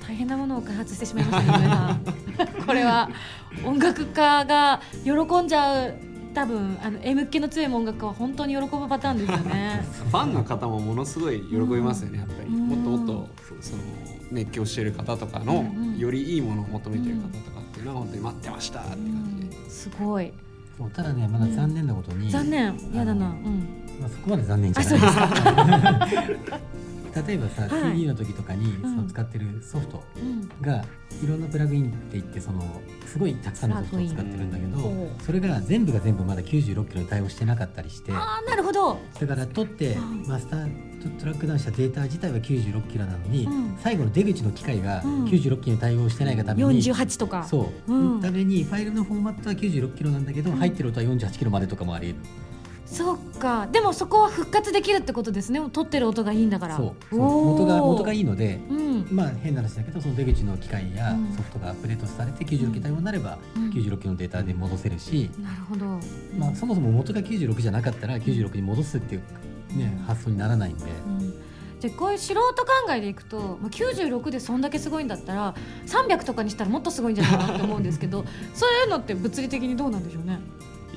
[0.08, 2.00] 大変なものを開発してしまいましたね
[2.66, 3.10] これは
[3.66, 5.96] 音楽家が喜んじゃう
[6.36, 9.86] 多分あの M 系の強い音楽家は本当に喜ぶパターンですよね。
[10.12, 12.68] ファンの方もものすごい喜びますよね、やっぱり、うん。
[12.68, 13.30] もっともっと
[13.62, 13.82] その
[14.32, 15.98] 熱狂している方とかの、うんうん。
[15.98, 19.70] よりいいものを求めている方とかっていうのは本当に待ってましたって感じで、うん。
[19.70, 20.34] すごい。
[20.78, 22.78] そうただねまだ残念なことに、残念。
[22.94, 23.28] やだな。
[23.28, 23.86] うん。
[24.02, 26.60] まあ、そこまで残念じゃあそうないですか
[27.28, 27.72] 例えばさ、はい。
[27.96, 28.98] TD の時とかにそうん。
[28.98, 30.50] の使ってるソフトうん。
[30.62, 30.84] が
[31.24, 32.62] いろんなプラグインって言ってその
[33.06, 38.98] すごいたくさんのソフトを使ってるんだけどそれが全部が全部まだ96キロに対応してなかったりしてああなるほど。
[39.20, 40.28] だから取ってうん。
[40.28, 43.78] マスタートラックダウンしたデータ自体は96キロなのに、うん。
[43.80, 45.26] 最後の出口の機械がうん。
[45.26, 47.44] 96キロに対応してないがために、48とか。
[47.46, 48.22] そう、うん。
[48.22, 50.58] ためにファイルのフォーマットは96キロなんだけど、うん。
[50.58, 52.16] 入ってる音は48キロまでとかもありえる
[52.86, 53.68] そっか。
[53.72, 55.60] でもそこは復活できるってことですね。
[55.72, 56.78] 撮ってる音がいいんだから。
[56.78, 57.16] そう。
[57.16, 59.08] 元が元がいいのでうん。
[59.12, 61.32] まあ変な話だけどその出口の機械やうん。
[61.34, 63.70] ソフトがアップデートされて96キロ対応になればうん。
[63.72, 65.86] 96キロのデータで戻せるし、なるほど、
[66.38, 69.22] まあ、そもそも元が96じゃなかったら96に戻すっていう、
[69.78, 71.34] ね、発想にならないんで、うん。
[71.80, 75.56] じゃあこういう素人考えでいくとまあ96でそんだけすごいんだったら
[75.88, 78.24] 300とかにしたらもっとすごいんじゃないかなって思うんですけど
[78.56, 80.40] そういうのって物理的にどうなんでしょうね？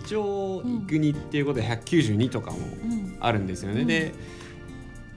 [0.09, 3.17] 一応うんイグニっていうことで192とかもうん。
[3.21, 3.87] あるんですよね、うん。
[3.87, 4.15] で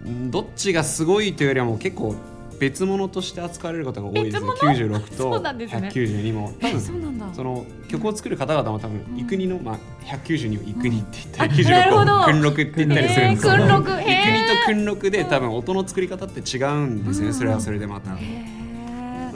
[0.06, 2.16] うんどっちがすごいというよりはもう結構
[2.60, 5.90] 別物として扱われることが多いですね別物？96そうとなんですね。
[5.94, 6.54] 192も。
[6.60, 7.34] 多え分そうなんだ。
[7.34, 9.20] その曲を作る方々も多分うん。
[9.20, 11.68] イクニの、まあ、192をイクニって言ったり、うん。
[11.68, 12.12] あなるほど。
[12.12, 13.92] 96を訓録って言ったりするんですけど、へー訓録。
[13.92, 17.34] へーイクニと訓録で多分音の作り方って違うんですよね、うん。
[17.34, 18.18] それはそれでまた。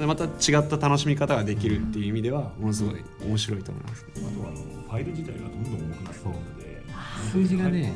[0.06, 4.06] また違った楽しみ方ができるっていう意味ではものすごい面白いと思います。
[4.18, 6.84] あとはあのファイル自体がどんどん重くなっているので
[7.32, 7.94] 数字がね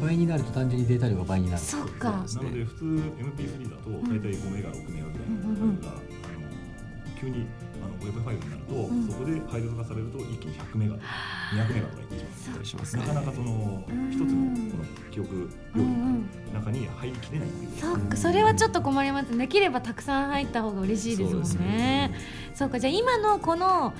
[0.00, 2.10] 倍になると単純にデータ量が倍になるそっか。
[2.10, 6.00] なので普通 MP3 だと大体5メガ6メガぐらいのファイルが、あの
[7.20, 7.46] 急に
[7.82, 9.08] あのウェブファイルになると、うん。
[9.08, 11.06] そこで配列がされると一気に100メガとか
[11.54, 12.54] 200メガとかいってしまう。
[12.54, 12.96] たりします。
[12.96, 14.26] ねなかなかそのうん一つの
[14.70, 16.20] この記憶容量の
[16.54, 17.80] 中に入りきれないっていう。
[17.80, 18.16] そっか。
[18.16, 22.14] それはちょっと困りますできればたくさん入った方が嬉しいですもんそうですね。
[22.54, 22.78] そうか。
[22.78, 23.92] じゃあ今のこの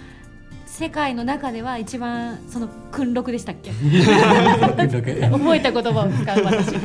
[0.72, 3.70] 世界の中では一番その訓録でしたっけ？
[3.74, 6.76] 覚えた言葉を使う私。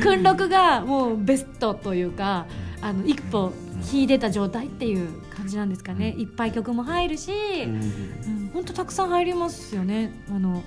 [0.00, 2.46] 訓録がもうベストというか
[2.80, 6.14] あの一歩秀でた状態っていう感じなんですかね。
[6.18, 7.30] いっぱい曲も入るし
[7.64, 7.74] うん。
[7.74, 10.10] うん本当たくさん入りますよね。
[10.30, 10.62] あの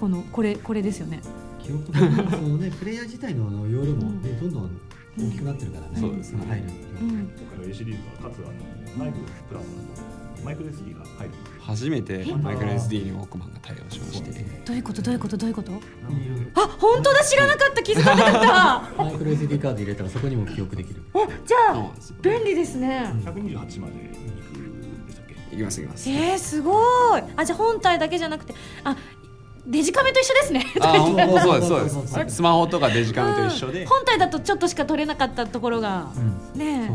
[0.00, 1.20] このこれこれですよね。
[1.62, 4.70] 記憶とかそのね プレイヤー自体のあの容量もねどんどん
[5.18, 6.00] 大きくなってるからね。
[6.00, 6.64] そうですね入る。
[7.02, 7.08] うん。
[7.10, 7.18] 今
[7.50, 12.34] 回の A シリーズはかつあの内部プラスマイクロ SD が入る初めてえ？
[12.34, 14.30] マイクロ SD にウォークマンが対応しまして。
[14.64, 15.02] どういうこと？
[15.02, 15.36] どういうこと？
[15.36, 15.72] どういうこと？
[16.54, 19.02] あ本当だ知らなかった気づかなかった。
[19.04, 21.02] マイクロ SD カード入れたらそこにも記憶できる。
[21.14, 23.12] おじゃあ便利ですね。
[23.24, 25.54] 128まで行くでしたっけ？
[25.54, 26.10] いきますいきます。
[26.10, 26.80] えー、すご
[27.16, 27.22] い。
[27.36, 28.96] あじゃあ本体だけじゃなくてあ
[29.64, 30.66] デジカメと一緒ですね。
[30.80, 31.12] あそ
[31.56, 32.36] うですそうです。
[32.36, 33.82] スマホとかデジカメと一緒で。
[33.82, 33.86] うん。
[33.86, 36.10] 本体だとちょっとしか撮れなかったところが、
[36.54, 36.58] うん。
[36.58, 36.90] ね。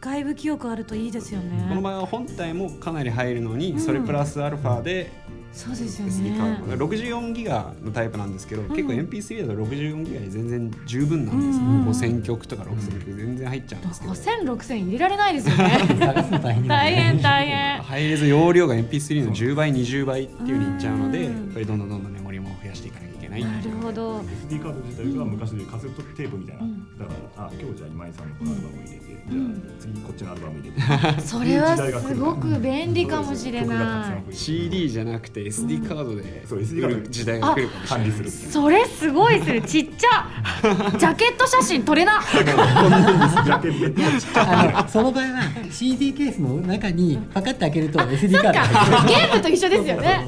[0.00, 1.66] 外部記憶あるといいですよね。
[1.68, 5.12] この場合は本体もかなり入るのにそれプラスアルファで
[5.52, 6.12] そうですよね。
[6.38, 11.88] ード64ギガのタイプなんですけど、結構 MP3 だと64ギガで全然十分なんです、うん。
[11.88, 15.64] 5000曲とか6000曲全然入っちゃうんですけど、5000、6000入れられないですよね。
[15.98, 16.14] 大
[16.54, 17.20] 変大変。
[17.20, 21.24] 大変ハイレゾ容量が MP3 の10倍20倍っていうふうにいっちゃうので、うん。
[21.24, 24.18] やっぱりどんどんどんどんメモリも増やしていかなきゃいけないなるほど。
[24.18, 26.98] SD カード自体が昔でカセットテープみたいな、うん。
[26.98, 29.62] だからあ今日じゃあ今井さんのこのアルバム入れて、うん。
[29.62, 31.20] じゃあ次こっちのアルバム入れて。
[31.22, 34.32] それはすごく便利かもしれない。
[34.32, 34.36] い。
[34.36, 38.08] CD じゃなくて SD カードでそう SD 来カードる時代が来るかもしれない。
[38.08, 38.30] う。
[38.30, 39.62] それすごいする。
[39.62, 40.28] ちっちゃ。
[40.98, 42.20] ジャケット写真撮れな。
[44.88, 50.26] その場合は CD ケースの中にパカッと開けると SD カードが入ってるゲームと一緒ですよね。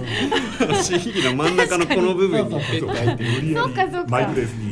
[0.82, 4.06] CD の真ん中のこの部分にペッと入ってる無理やりそっかそっか。
[4.08, 4.71] マイクロ SD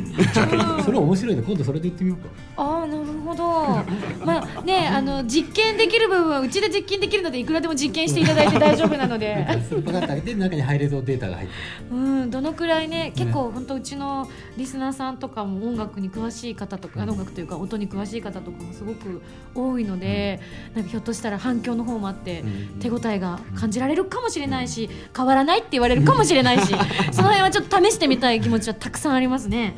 [0.83, 1.43] それ面白いね。
[1.45, 2.29] 今度それで言ってみようか。
[2.57, 4.25] ああなるほど。
[4.25, 9.45] まあねあの実験できる部分はうちで実験できるのでいくらでも実験していただいて大丈夫なので。
[9.85, 11.53] パカッと開けて中にハイレゾデータが入って
[11.91, 11.97] る。
[11.97, 19.21] うんどのくらいね結構本当うちのリスナーさんとかも音楽に詳しい方とか音楽というか音に詳しい方とかもすごく
[19.55, 20.39] 多いので、
[20.75, 22.79] なんかひょっとしたら反響の方もあって、うん。
[22.79, 26.67] 手応えが感じられるかもしれないし変わらないって言われるかもしれないし
[27.11, 29.75] その辺はちょっと試してみたい気持ちはたくさんありますね。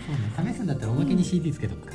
[0.52, 1.94] 試すんだったらおまけに CD つけとくか。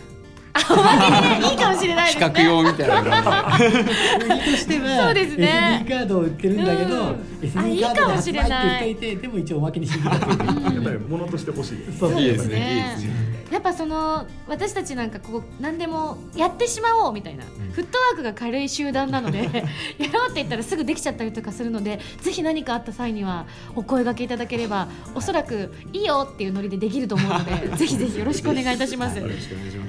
[0.54, 2.26] あおまけにねいいかもしれないですね。
[2.26, 5.84] 比較用みたいな感売りとしてはそうですね。
[5.86, 7.00] SD カードを売ってるんだけど、うん。
[7.00, 10.74] あ SD いいカードでかもしれ発売ないって言っていてでも一応おまけに CD がついてる。
[10.74, 11.78] やっぱり物として欲しい。
[11.78, 12.54] ですそうじいいですね。
[12.54, 19.44] ねいいですねやっぱその私たちなんかこう何でもやってしまおうみたいな、フットワークが軽い集団なので
[19.98, 29.20] やろうって言ったらすぐできちゃったりとかするのでぜひ何かあった際にはお声掛けいただければおそらくいいよっていうノリでできると思うので ぜひぜひよろしくお願いいたします。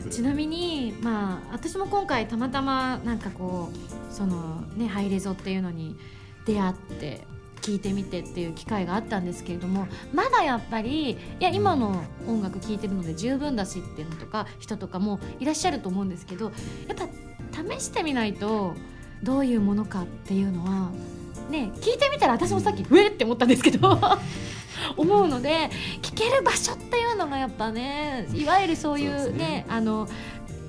[0.09, 5.95] ちなみに、まあ、私も今回たまたまなんかこうそのねハイレゾっていうのに
[6.45, 7.21] 出会って
[7.69, 16.51] 聞いてみてっていう機会があったんですけれどもまだやっぱりいや今の音楽聴いてるので十分だしっていうのとか人とかもいらっしゃると思うんですけど
[16.87, 17.07] やっぱ
[17.77, 18.73] 試してみないと
[19.21, 20.89] どういうものかっていうのは
[21.51, 23.99] ね聞いてみたら私もさっき「うえっ!」って思ったんですけど
[24.97, 25.69] 思うので
[26.01, 30.07] 聞ける場所っていうのがやっぱねいわゆるそういうねねあの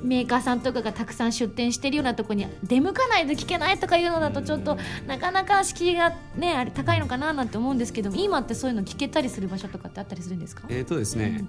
[0.03, 10.63] メーカーさんとかがたくさん出店してるようなところに出向かないと聞けないとかいうのだとちょっとなかなか敷居がねあれ高いのかななんて思うんですけど今ってそういうの聞けたりする場所とかってあったりするんですか？
[10.69, 11.49] えーとですね、うん。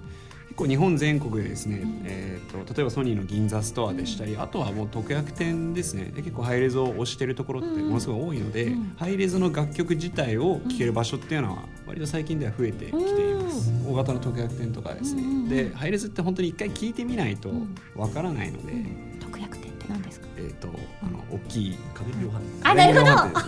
[0.54, 6.12] 構日本全国でですね、えー、と例えばソニーの銀座ストアでしたり、あとはもう特約店ですね。
[6.14, 8.94] で結構ハイレゾを推してるところってものすごい多いので、うん。
[8.96, 12.96] ハイレゾの楽曲自体を聴ける場所っていうのは割と最近では増えてきて
[13.30, 15.48] います、大型の特約店とかですね、うんうんうん。
[15.48, 17.74] でハイレゾって本当に一回聴いてみないとうん。
[17.94, 18.72] わからないので、
[19.20, 20.26] 特約店って何ですか？
[20.44, 20.68] えー、と
[21.02, 23.14] あの大きい家電量販あなるほど。
[23.14, 23.40] ど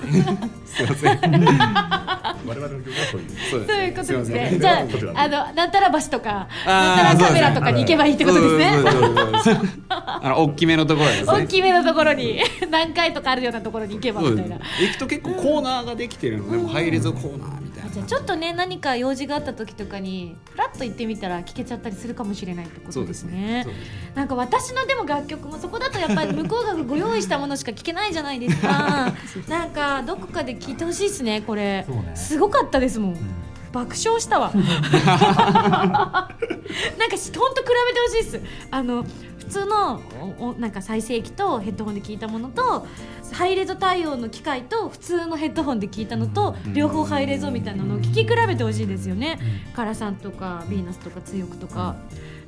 [0.64, 1.20] すいません
[2.46, 4.78] 我々の曲はそういうそうそういうことですねじゃ
[5.14, 8.72] ああのなんたら橋とかなんたらカメラとかに行けばいいってことですね。
[9.88, 11.32] あの大きめのところですね。
[11.32, 14.56] 大きめのところに何回とかあるようなところに行けばみたいな。
[14.56, 17.73] 行くと結構コーナーができてるので、もうハイレゾコーナーみたいな。
[17.73, 23.62] あじゃあちょっとね何か用事があった時とかにフラッと行ってみたら聞けちゃったりするかもしれないってことですすね。
[23.64, 23.74] すね。
[24.16, 29.14] なんか私のでも楽曲もそこだとやっぱり向こうがご用意したものしか聞けないじゃないですか。
[29.48, 31.84] なんかどこかで聞いてほしいですねこれ。
[31.88, 32.12] ね。
[32.16, 33.16] すごかったですもん、
[33.74, 34.52] 爆笑したわ。
[34.54, 34.62] なん
[37.10, 38.40] かしほんと比べてほしいです。
[38.70, 39.04] あの
[39.38, 40.00] 普通の
[40.38, 42.86] おおなんか再生機とヘッドホンで聞いたものと
[43.32, 46.74] ハイレゾ対応の機械と普通のヘッドホンで聞いたのと、うん。
[46.74, 49.40] 両方ハイレゾみたいなのを聞き比べてほしいですよね、
[49.72, 51.96] うカラさんとかヴィーナスとか強くとか、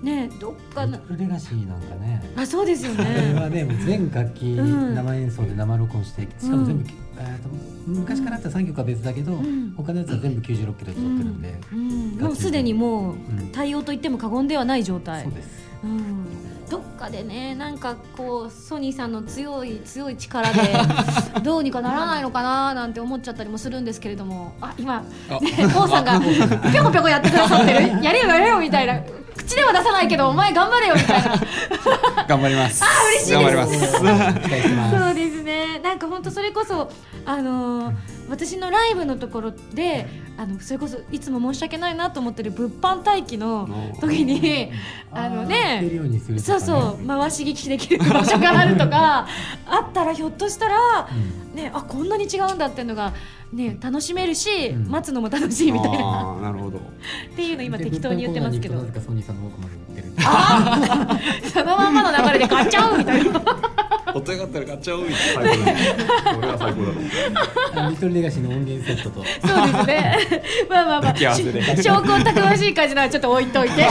[0.03, 2.23] ねどっかなレガシーなんかね。
[2.37, 4.95] あそうですよあれねはね全楽器うん。
[4.95, 7.49] 生演奏で生録音してしかも全部、うんえーと
[7.87, 9.73] 昔からあった3曲は別だけど、ん。
[9.77, 13.51] 他のやつは全部96キロで撮ってるんで、うん、もうすでにもううん。
[13.53, 15.23] 対応と言っても過言ではない状態。
[15.23, 15.49] そうです。
[15.85, 16.27] うん、
[16.69, 20.61] どっかでねなんかこうソニーさんの強い強い力で
[21.45, 24.55] どうにかならないのかななんて思っちゃったりもするんですけれども。
[24.61, 26.21] あ今あねコウさんが。
[26.21, 27.81] ぴょこぴょこやってくださってる。
[28.03, 29.01] やれよやれよみたいな
[29.37, 31.37] 口では出さないけどお前頑張れよみたいな。
[32.29, 32.83] 頑張ります。
[32.85, 33.33] あ嬉しいです。
[33.33, 33.57] 頑張り
[34.77, 34.99] ます。
[34.99, 35.79] そうですね。
[35.81, 36.91] なんか本当それこそ
[37.25, 37.95] あのー
[38.29, 43.69] 私のライブのところであのそれこそいつも申し訳ないなと思ってる物販待機の
[44.01, 44.71] 時に
[45.11, 45.83] あのね
[46.39, 49.27] そうそう回し聞きできる場所があるとか
[49.67, 51.09] あったらひょっとしたら、
[51.55, 53.15] ね、あこんなに違うんだっていうのが、
[53.53, 54.89] ね、楽しめるし、うん。
[54.89, 56.37] 待つのも楽しいみたいな。
[56.41, 56.79] なるほど。
[57.33, 58.79] っていうの今適当に言ってますけど。
[59.01, 59.51] ソニーさんの
[60.25, 61.19] あ
[61.53, 63.41] そのまんまの流れで買っちゃうみたいな。
[64.15, 69.25] 音よかったら買っちゃおうみたい最高だ俺は最高だと思うリトルレガシーの音源セットと。
[69.47, 70.19] そうですね。
[70.71, 71.15] まあまあまあ。
[71.15, 73.87] 証拠たくましい感じならちょっと置いといて。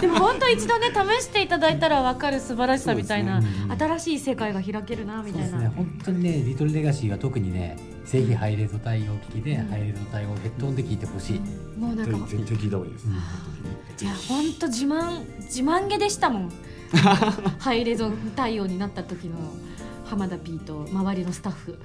[0.00, 3.46] でも本当一度ね試していただいたら分かる素晴らしさみたいな、ね。
[3.78, 5.72] 新しい世界が開けるなみたいな、そうですね。
[5.76, 11.40] 本当にねリトルレガシーは特にねぜひハイレゾ対応機器で、ハイレゾ対応ヘッドホンで聞いてほしい、
[11.78, 13.06] もうなんか全然聞いた方がいいです。
[13.06, 16.52] いや本当自慢自慢げでしたもん。
[17.58, 19.36] ハイレゾ対応になった時の
[20.04, 21.78] 浜田 P と周りのスタッフ。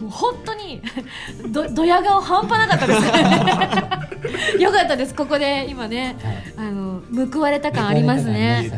[0.00, 0.82] もう本当に
[1.48, 4.58] どドヤ顔半端なかったです。
[4.62, 5.14] よかったです。
[5.14, 6.16] ここで今ね
[6.56, 6.68] はい。
[6.68, 8.70] あの報われた感ありますね。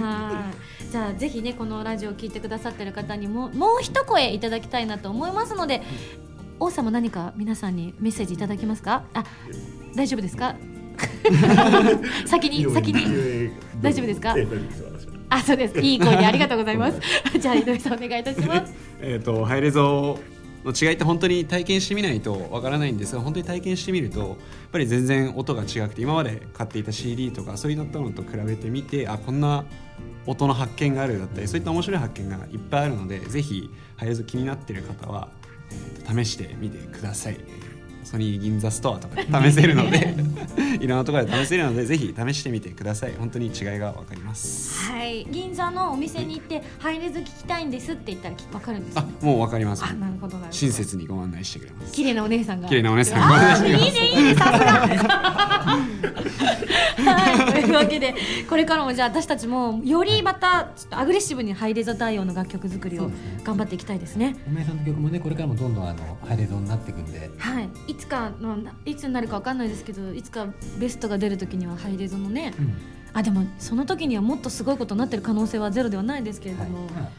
[0.00, 0.65] はい
[0.96, 5.82] じゃあぜひねこのラジオを聞いてくださってる方にももう一声いただきたいなと思いますので
[6.58, 9.04] 王様何か皆さんにメッセージいただけますか？
[9.12, 9.22] あ
[9.94, 10.54] 大丈夫ですか？
[12.24, 13.04] 先 に先に。
[13.44, 13.50] に
[13.82, 14.34] 大丈夫ですか？
[15.28, 15.78] あそうです。
[15.80, 16.98] いい声でありがとうござっます。
[17.38, 18.72] じゃあ井上さんお願いいたします。
[19.02, 20.18] えっとハイレゾ
[20.66, 24.28] の違いって本当に体験してみないとわからないんですが本当に体験してみるとやっ
[24.72, 29.64] ぱり全然音が違くて今まで買っていた CD とかそういったのと比べてみてあこんな
[30.26, 35.28] 音の発見があるだったりそういった面白い発見がいっぱいあるのでぜひハイレゾ気になってる方は、
[35.70, 37.75] えーと試してみてください。
[38.06, 40.14] ソニー銀座ストアとかで試せるので
[40.80, 43.14] いろんなところで試せるのでぜひ試してみてください。
[43.18, 44.80] 本当に違いがわかります。
[44.92, 45.26] はい。
[45.30, 49.84] 銀座のお店に行ってハイレズ聞きたいんですって言ったらわかるんですあかもうわかります。
[49.84, 50.52] あなるほどなるほど。
[50.52, 51.92] 親切にご案内してくれます。
[51.92, 52.68] 綺麗なお姉さんが。
[52.68, 55.16] 綺麗なお姉さんがいいねいいねさすが。
[57.12, 57.52] はい。
[57.52, 58.14] というわけで
[58.48, 63.10] これからもじゃあ私たちもよりまたちょっとアグレッシブにハイレゾ対応の楽曲作りを
[63.44, 64.36] 頑張っていきたいですね。
[64.46, 67.30] お前さんの曲もねこれからもどんどんあのハイレゾになっていくんで。
[67.38, 70.46] はいいつかのいつになるかわかんないですけどいつか
[70.78, 72.74] ベストが出る時にはハイレゾのねうん。
[73.14, 76.70] あでもその時にはもっとすごいことになってる可能性はゼロではないですけれどはい。
[76.70, 77.10] も、ま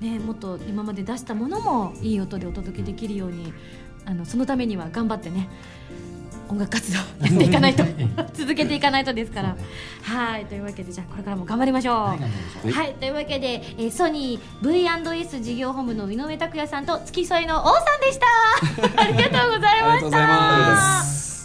[0.00, 3.52] あね、もっと今まで出したものもいい音でお届けできるように
[4.06, 5.50] あのそのためには頑張ってね
[6.48, 7.84] 音楽活動やっていかないと
[8.34, 9.56] 続けていかないとですから
[10.02, 11.94] はいというわけでじゃあこれからも頑張りましょう。
[11.94, 12.18] は
[12.64, 18.26] いはい、というわけで、えーソニー V&S 事業本部の井上拓也さんと付き添いの王さんでした。
[19.02, 21.35] ありがとうございました。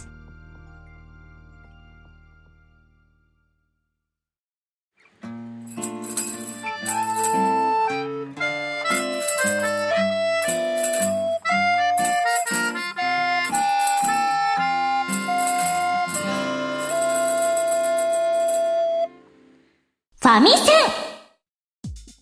[20.22, 20.58] ファミセン。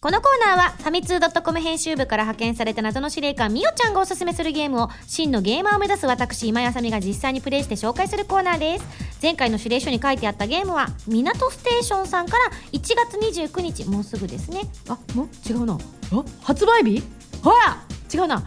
[0.00, 8.86] このコーナーはファミツー .com 編集部から派遣された謎の司令官みおちゃんがおすすめするゲームを真のゲーマーを目指す私今やさみが実際にプレイして紹介するコーナーです。
[9.20, 14.62] 前回の指令書に書いてあったゲームは港ステーションさんから1月29日もうすぐですね。
[14.88, 15.74] あもう違うな。
[15.74, 17.02] あ発売日？
[17.44, 17.84] ほら！
[18.10, 18.36] 違うな。
[18.36, 18.42] は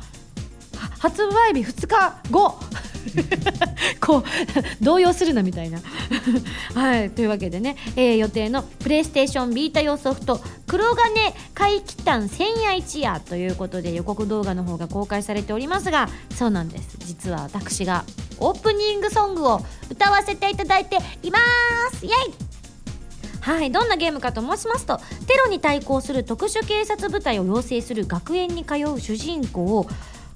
[0.98, 2.58] 発売日2日後
[4.00, 4.24] こ
[4.82, 5.80] う動揺するなみたいな。
[6.74, 16.98] はいというわけでね、えー予定のプレイステーションビータ用ソフト「黒金怪奇譚千夜一夜」ということで予告動画の方が公開されておりますがそうなんです。
[17.00, 18.06] 実は私が
[18.40, 21.40] オープニングソングを歌わせていただいていま
[21.92, 22.06] す。
[22.06, 22.16] イエイ！
[23.42, 29.90] はい、どんなゲームかと申しますとテロに対抗する特殊警察部隊を養成する学園に通う主人公を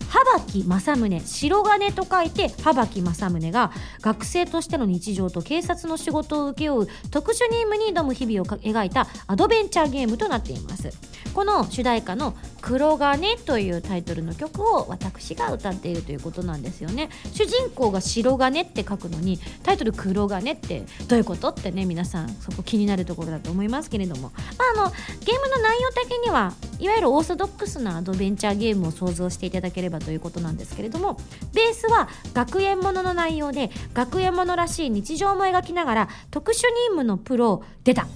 [0.09, 10.91] 羽木正宗白金と書いて羽木正宗が学生としての日常と警察の仕事を請け負う特殊任務に挑む日々を描いたアドベンチャーゲームとなっています。
[11.33, 17.09] この主題歌の「黒金」というタイトルの曲を私が歌っているということなんですよね。
[17.33, 21.49] 主人公が白金って書くのにタイトル黒金ってどういうこと？
[21.49, 24.31] ってね皆さんそこ気になるところだと思いますけれども、ま
[24.79, 31.19] あ、あのゲームの内容的にはいわゆるオーソドックスなアドベンチャーゲームを想像していただければということなんですけれども
[31.53, 38.07] ベースは学園ものの内容で学園ものらしい日常も描きながら特殊任務のプロ出た。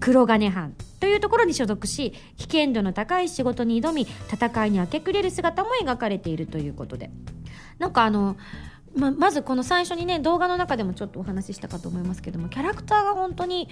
[0.00, 7.10] 黒金藩というところに所属し危険度の高い仕事に挑み戦いに明け暮れる姿も描かれているということで。
[7.78, 8.36] なんかあの
[8.94, 13.68] ままずこの最初にね動画の中でもちょっとお話ししたかと思いますけどもキャラクターが本当に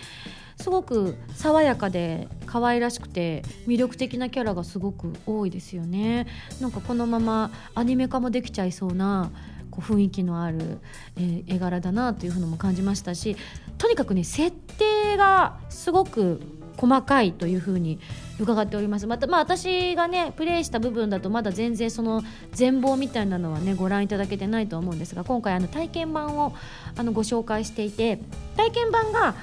[0.56, 6.26] すごく爽やかで可愛らしくて魅力的なキャラがすごく多いですよね。
[6.60, 9.30] なんかこのままアニメ化もできちゃいそうな
[9.70, 10.78] こう雰囲気のある、
[11.16, 13.36] えー、絵柄だなというふうのも感じましたし
[13.76, 16.40] とにかくね設定がすごく
[16.78, 17.98] 細かいというふうに
[18.38, 19.06] 伺っております。
[19.06, 22.22] またまあ私がねプレイした部分だとまだ全然その
[22.52, 26.54] 全貌みたいなのはねご覧いただけてないと思うんですが今回あの体験版を
[26.96, 28.20] あのご紹介していて
[28.56, 29.34] 体験版が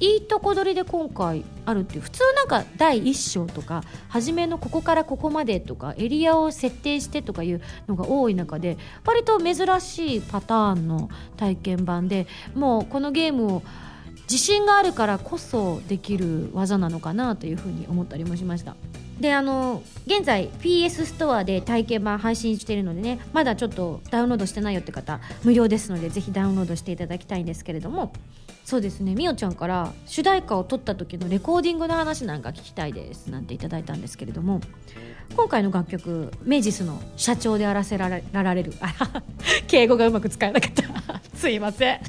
[0.00, 13.62] いいとこ取りで今回あるっていう普通なんか第1章とか初めのここからここまでとかエリアを設定してとかいうのが多い中で割と珍しいパターンの体験版でもうこのゲームを
[14.24, 18.76] 自信があるからこそできる技なのかなというふうに思ったりもしました。
[19.20, 28.12] であの現在 PS ストアで体験版配信しているのでねまだちょっとダウンロードしてないよって方無料ですのでぜひダウンロードしていただきたいんですけれども。
[28.64, 34.62] そうですねみおちゃんから主題歌を取った時のレコーディングの話なんか聞きたいですなんていただいたんですけれども
[35.36, 38.72] 今回の楽曲メジスの社長であらせられられる。
[39.66, 41.20] 敬語がうまく使えなかった。
[41.36, 42.00] すいません。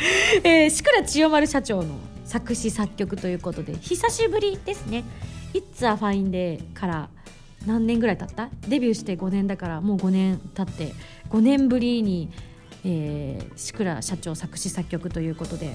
[0.44, 5.04] えー、志倉千代丸社長の作詞作曲ということで久しぶりですね
[5.52, 7.08] 「It's a Fine Day」から
[7.66, 8.48] 何年ぐらい経った？
[8.68, 10.94] デビューして5年だからもう5年経って
[11.28, 12.30] 5年ぶりに、
[12.84, 15.70] えー、志倉社長作詞作曲ということで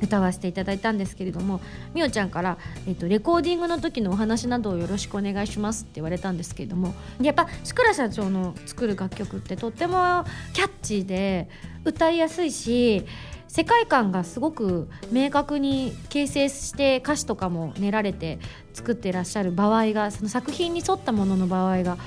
[0.00, 1.60] 歌わせていただいたんですけれども
[1.94, 2.58] みおちゃんから、
[2.88, 11.48] えーと、レコーディングの時のお話などをよろしくお願いしますって言われたんですけれどもやっぱ志倉社長の作る楽曲ってとってもキャッチーで
[11.84, 13.04] 歌いやすいし
[13.48, 18.38] 世界観がすごく明確に形成して歌詞とかも練られて
[18.72, 21.98] 作ってらっしゃる場合がその作品に沿ったものの場合が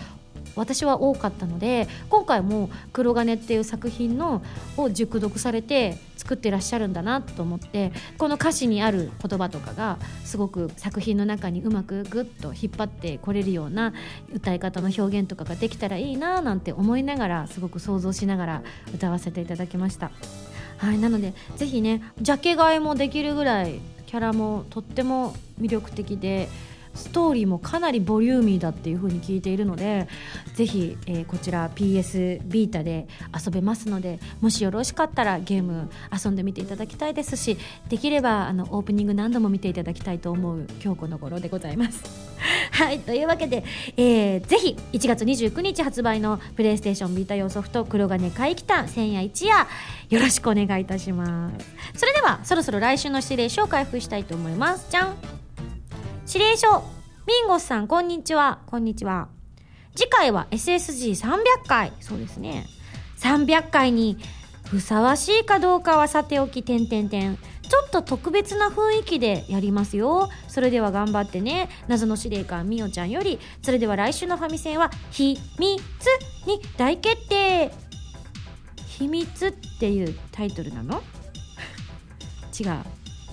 [0.56, 4.42] 私は多かったので今回も「黒金」っていう作品の
[4.78, 13.94] を熟読されて作ってらっしゃるんだなと思ってこの歌詞にある言葉とかがすごく作品の中にうまくグッと引っ張ってこれるような
[14.34, 20.12] 歌い方の表現とかができたらいいななんて思いながらすごく想像しながら歌わせていただきました。
[20.78, 26.50] はい、なのでぜひねジャケ買いもできるぐらいキャラもとっても魅力的で
[26.96, 30.08] ストーリーもかなりボリューミーだっていう風に聞いているので
[30.54, 37.58] ぜひ、えー、こちら PS ビータで遊べますのでもしよろしかったらゲーム遊んでみていただきたいですし
[37.90, 42.04] できればあのオープニング何度も見ていただきたいと思う今日この頃でございます。
[42.72, 43.64] はいというわけで、
[43.98, 49.68] えー、ぜひ1月29日発売のプレイステーションビータ用ソフト黒金怪奇譚千夜一夜
[50.10, 52.00] よろしくお願いいたします。
[52.00, 54.88] それではそろそろ来週の指令書を開封したいと思います。
[54.90, 55.45] じゃん。
[56.28, 56.84] 指令書。
[57.28, 58.60] ミンゴスさんこんにちは。
[58.68, 59.30] こんにちは。
[59.96, 61.36] 次回は SSG300
[61.68, 62.66] 回そうですね。
[63.20, 64.18] 300回に
[64.66, 70.30] ふさわしいかどうかはさておき点点点ちょっと特別な雰囲気でやりますよ。
[70.48, 71.70] それでは頑張ってね。
[71.88, 75.82] 謎の司令官みおちゃんよりそれでは来週のファミセンは秘密
[76.48, 77.72] に大決定。
[78.88, 81.04] 秘密っていうタイトルなの？
[82.60, 82.78] 違う。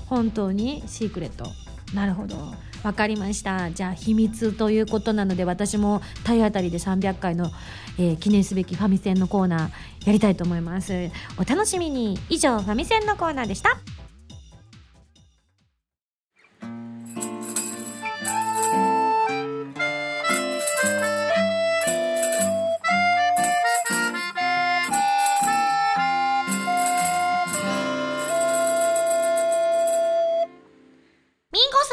[0.07, 1.47] 本当にシークレット。
[1.95, 2.36] なるほど。
[2.83, 3.70] わかりました。
[3.70, 7.51] じゃあ秘密ということなので私も体当たりで300回の、
[7.99, 11.11] えー、記念すべきファミセンのコーナーやりたいと思います。
[11.39, 12.18] お楽しみに。
[12.28, 13.78] 以上ファミセンのコーナーでした。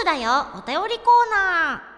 [0.06, 1.90] だよお便りコーナー。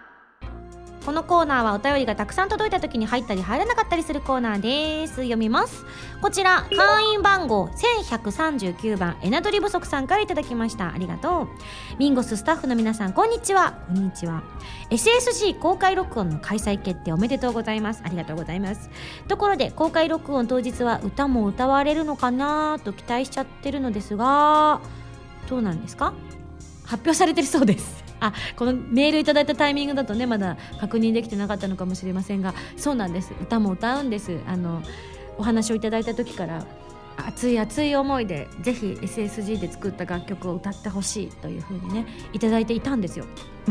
[1.06, 5.16] このコーナーはお便りがたくさん届いた時に入ったり入らなかったりするコーナーです。
[5.16, 5.84] 読みます。
[6.22, 10.94] こちら会員番号1139番エナドリ不足さんからいただきました。
[10.94, 11.48] ありがとう。
[11.98, 13.80] ミンゴススタッフの皆さんこんにちは。
[13.88, 14.44] こんにちは。
[14.92, 18.04] SSG 公開録音の開催決定おめでとうございます。
[18.06, 18.92] ありがとうございます。
[19.28, 24.82] ところで公開録音当日は歌も歌われるのかなと期待しちゃってるのですが
[25.50, 26.14] どうなんですか？
[26.92, 28.04] 発表されてるそうです。
[28.20, 33.32] あこのメールいただいたタイミングだとねまだ確認できてなかったのかもしれませんがそうなんです。
[33.42, 34.38] 歌も歌うんです。
[34.46, 34.82] あの
[35.38, 36.66] お話をいただいた時から
[37.18, 43.26] 熱い熱い思いでぜひ SSG で作った楽曲を歌ってほしいというふうにねいただいていたんですよ。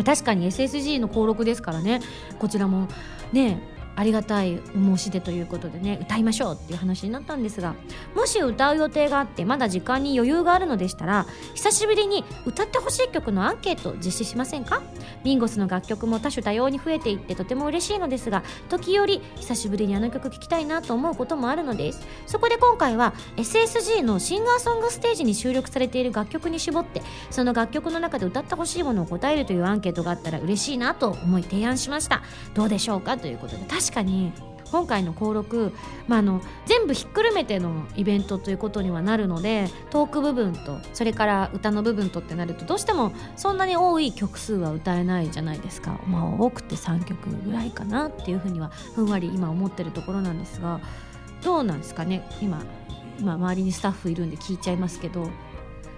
[0.04, 2.00] 確かに SSG の登録ですからね
[2.38, 2.88] こちらも
[3.32, 3.60] ね
[3.96, 7.74] ありがたい申し出ということでね歌いましょうっていう話になったんですが
[8.14, 14.82] もし歌う予定があってまだ時間に余裕があるのでしたら久しぶりに歌ってほしい曲のアンケートを実施しませんか？
[15.22, 22.06] ビンゴスの楽曲も多種多様に増えていってとても嬉しいのですが時折久しぶりにあの曲聴きたいなと思うこともあるのです。
[22.26, 32.22] そこで今回は SSG のシンガーソングステージに収録されている楽曲に絞ってその楽曲の中で歌ってほしいものを答えるというアンケートがあったら嬉しいなと思い提案しました。
[32.54, 33.18] どうでしょうか？
[33.18, 34.32] ということで確かに
[34.70, 35.72] 今回の登録、
[36.06, 50.80] まあ、の全部ひっくるめてのイベントということにはなるのでトーク部分とそれから歌の部分とってなるとどうしてもそんなに多い曲数は歌えないじゃないですか、まあ、多くて3曲ぐらいかなっていうふうにはふんわり今思ってるところなんですが
[51.42, 52.62] どうなんですかね今
[53.18, 55.30] 今周りにスタッフいるんで聞いちゃいますけど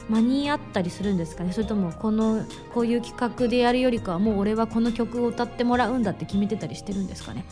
[0.09, 1.53] 間に合ったりするんですかね？
[1.53, 7.45] それともこのこういう企画でやるよりかはもう俺はこの曲を歌ってもらうんだって決めてたりしてるんですかね？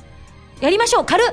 [0.61, 1.05] やりましょう。
[1.05, 1.27] 軽っ。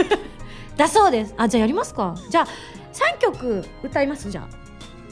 [0.76, 1.34] だそうです。
[1.36, 2.14] あじゃあやりますか。
[2.28, 2.46] じゃあ
[2.92, 4.30] 3曲歌います？
[4.30, 4.66] じゃあ。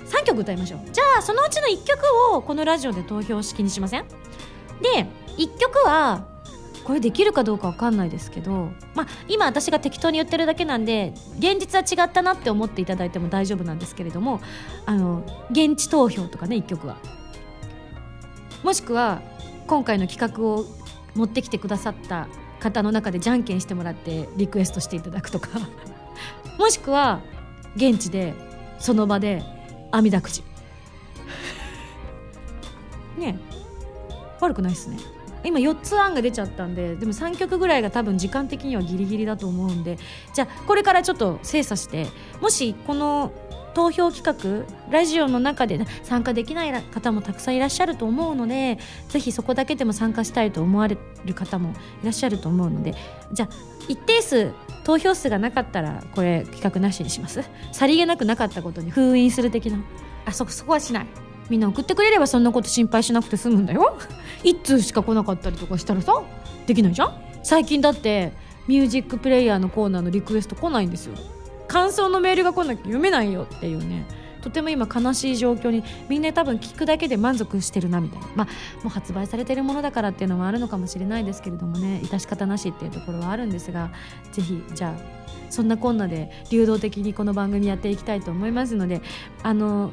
[0.06, 0.80] 3曲歌いましょう。
[0.92, 2.02] じゃあそのうちの1曲
[2.34, 4.04] をこのラジオで投票式にしません？
[4.82, 5.06] で
[5.38, 6.24] 1曲は
[6.84, 14.40] これできるかどうか分かんないですけどまあ今私が適当に言ってるだけなんで現実は違ったなって思っていただいても大丈夫なんですけれども
[14.84, 16.96] あの現地投票とかね1曲は。
[18.62, 19.22] もしくは
[19.66, 20.64] 今回の企画を
[21.14, 22.28] 持ってきてくださった
[22.64, 25.50] 方の中でじゃんけんしてもらってリクエストしていただくとか。
[26.58, 27.20] もしくは
[27.76, 28.32] 現地で
[28.78, 29.42] その場で
[29.90, 30.42] 網だくじ。
[33.18, 33.38] ね
[34.40, 34.96] 悪くないっすね。
[35.44, 39.98] 今4つ案が出ちゃったんででも3曲ぐらいが多分時間的にはギリギリだと思うんで。
[40.32, 42.06] じゃあこれからちょっと精査して
[42.40, 43.30] もしこの
[43.74, 51.70] 投票企画ラジオの中で、参加できない方もたくさんいらっしゃると思うのでぜひそこだけでも参加したいと思われる方も
[52.02, 52.94] いらっしゃると思うので
[53.32, 53.48] じゃあ
[53.88, 54.52] 一定数
[54.84, 57.42] 投票数がなかったらこれ企画なしにします？
[57.72, 59.78] さりげなくなかったことに封印する的な？
[60.24, 61.06] あそそこはしない。
[61.50, 63.98] みんな送ってくれればそんなこと心配しなくて済むんだよ。
[64.42, 66.22] 一通しか来なかったりとかしたらさ
[66.66, 67.14] できないじゃん？
[67.42, 68.32] 最近だって
[68.66, 71.14] ミュージックプレイヤーのコーナーのリクエスト来ないんですよ
[71.74, 74.06] 感想のメールが来なきゃ読めないよっていうね。
[74.42, 78.28] とても今悲しい状況にみんな多分聞くだけで満足してるなみたいな。
[78.36, 78.50] まあも
[78.84, 82.00] う発売されてるものだからっていうのもあるのかもしれないですけれどもね。
[82.04, 83.90] 致し方なしっていうところはあるんですが
[84.30, 89.02] ぜひじゃあそんなこんなで流動的にこの番組やっていきたいと思いますので
[89.42, 89.92] あの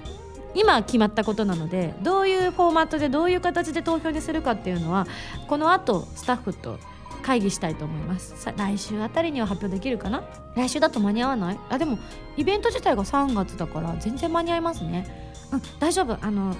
[0.53, 5.07] 今決まったことなのでどういうフォーマットでどういう形で投票にするかっていうのは
[5.47, 6.77] この後スタッフと
[7.21, 8.33] 会議したいと思います。
[8.37, 10.23] さ来週あたりには発表できるかな？
[10.55, 11.59] 来週だと間に合わない？
[11.69, 11.97] あでも
[12.37, 15.33] イベント自体が3月だから全然間に合いますね。
[15.51, 16.17] うん大丈夫。
[16.21, 16.55] あの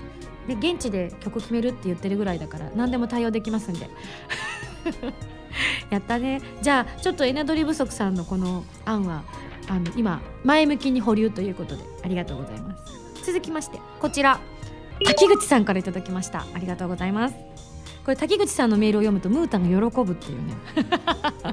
[0.48, 3.90] で現地で曲決めるって言ってるぐらいだから何でも対応できますんで。
[5.90, 6.42] やったね。
[6.62, 9.24] じゃあちょっとエナドリ不足さんのこの案は
[9.70, 13.26] あの今前向きに保留ということでありがとうございます。
[13.26, 14.40] 続きましてこちら。
[15.04, 16.46] 滝口さんから頂きました。
[16.54, 17.36] ありがとうございます
[18.04, 20.54] これ滝口さんのメールを読むとムータンが喜ぶっていうね。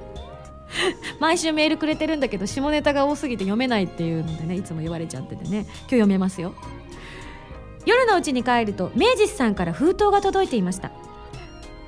[1.20, 5.60] 毎週メールくれてるんだけど下ネタが多すぎて読めないっていうのでねいつも言われちゃっててね。
[5.60, 6.54] 今日読めますよ。
[7.84, 10.90] 夜のうちに帰ると明治さんから封筒が届いていました。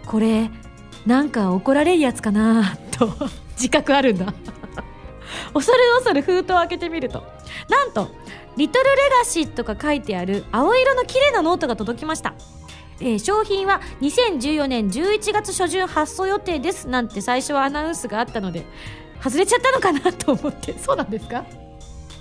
[0.06, 0.50] これ
[1.06, 3.10] なんか怒られるやつかなと。
[3.56, 4.32] 自覚あるんだ。
[5.54, 7.24] 恐る恐る封筒を開けてみると。
[7.68, 8.08] なんと
[8.56, 12.34] 「リトルレガシー」とか書いてある青色の綺麗なノートが届きました。
[13.00, 16.86] えー、商品は2014年11月初旬発送予定です。
[16.88, 18.64] なんて最初はアナウンスがあったので
[19.22, 20.76] 外れちゃったのかなと思って。
[20.78, 21.44] そうなんですか？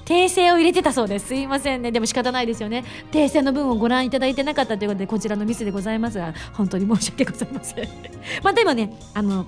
[0.05, 1.27] 訂正を入れてたそうです。
[1.27, 1.91] すいませんね。
[1.91, 2.83] でも仕方ないですよね。
[3.11, 7.87] 訂正の分をご覧いただいてなかったということでこちらのミスでございますが本当に申し訳ございません。
[8.41, 9.45] まあでもねあの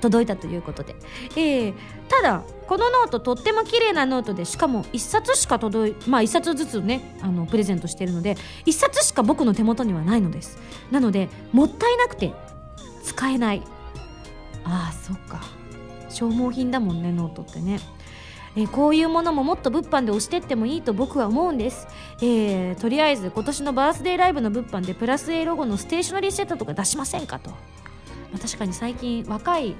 [0.00, 0.96] 届いたということで、
[1.36, 1.74] えー、
[2.08, 8.36] ただこのノートとっても綺麗なノートでしかも1冊しか届いまあ1冊ずつねあのプレゼントしてるので
[8.66, 10.58] 1冊しか僕の手元にはないのです。
[10.90, 12.32] なのでもったいなくて
[13.02, 13.62] 使えない。
[14.64, 15.42] ああそっか。
[16.08, 17.80] 消耗品だもんねノートってね。
[18.56, 21.88] えこういうものももっと物販で押してってもいいと僕は思うんです、
[22.22, 27.50] えーとりあえず今年のバースデーライブの物販でプラス A ロゴのステーショナリーセットとか出しませんかと、
[28.38, 29.74] 確かに最近若い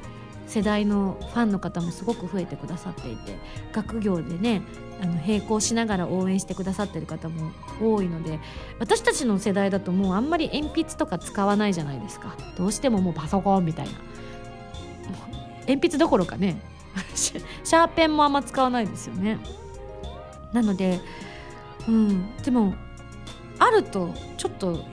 [0.46, 3.38] 世代のファンの方もすごく増えてくださっていて
[3.72, 4.62] 学業でね
[5.02, 7.50] あの並行しながら応援してくださってる方も
[7.80, 8.38] 多いので
[8.78, 12.36] 私たちの世代だともうあんまり鉛筆とか使わないじゃないですか。
[12.56, 13.92] どうしてももうパソコンみたいな。
[15.66, 16.60] 鉛筆どころかね
[17.14, 17.32] シ
[17.64, 19.38] シャーペンもあんま使わないですよね。
[20.52, 21.00] なので
[21.88, 22.74] うんでも
[23.58, 24.84] あるとちょっと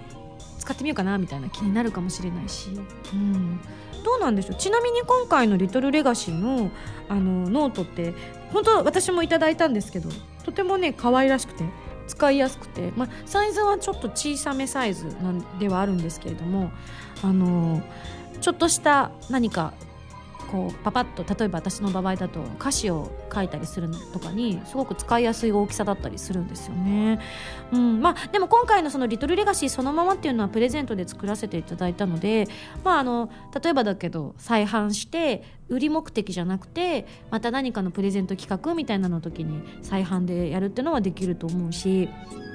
[0.61, 2.69] 使ってみようかなみたいな気になるかもしれないし、
[3.13, 3.59] うん、
[4.03, 4.55] どうなんでしょう？
[4.55, 6.69] ちなみに今回の「リトルレガシーの」
[7.09, 8.13] あのノートって
[8.53, 10.09] 本当私もいただいたんですけど
[10.45, 11.65] とてもね可愛らしくて
[12.07, 16.71] 使いやすくて、まあ、サイズはちょっと小さめサイズなんではあるんですけれども
[17.23, 17.81] あの
[18.39, 19.73] ちょっとした何か
[20.51, 27.19] こうパパッと例えば私の場合だと歌詞を書いたりするのとかにすごく使いやすい大きさだったりするんですよね。
[27.71, 32.47] うん、まあでも今回のその「リトルレガシーそのままっていうのはプレゼントで作らせていただいたので、
[32.83, 33.29] まあ、あの
[33.63, 42.09] 例えばだけど再販して売り目的じゃなくてまた何かのプレゼント企画みたいなの時に再販でやるっていうのはできると思うし、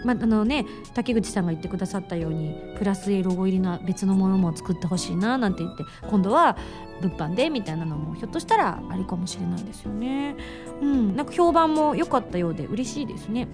[0.05, 6.57] まああのね、竹口さんが言ってくださったようにプラス A ロゴ入りの別のものも作ってほしいななんて言って今度は
[7.01, 10.37] 物販でみたいなのもひょっとしたらありかもしれないですよね。
[10.81, 13.49] うん、なんか評判も良かったようで嬉しいですね。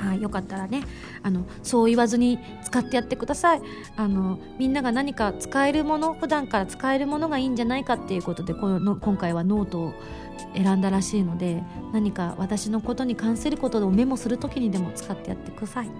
[0.00, 0.82] はい、よかったらね
[1.22, 3.62] あのそう言わずに使ってやってください。
[3.96, 9.92] あのみんなが何か使えるもの普段から使えるものがいいんじゃないかっていうことでこの今回はノートを
[10.54, 15.90] 選んだらしいので何か私のことに関することをメモする時にでも使ってやってください。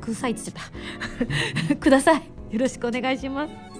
[0.00, 1.76] くださいって言っちゃった。
[1.76, 2.22] ください。
[2.50, 3.73] よろしくお願いします。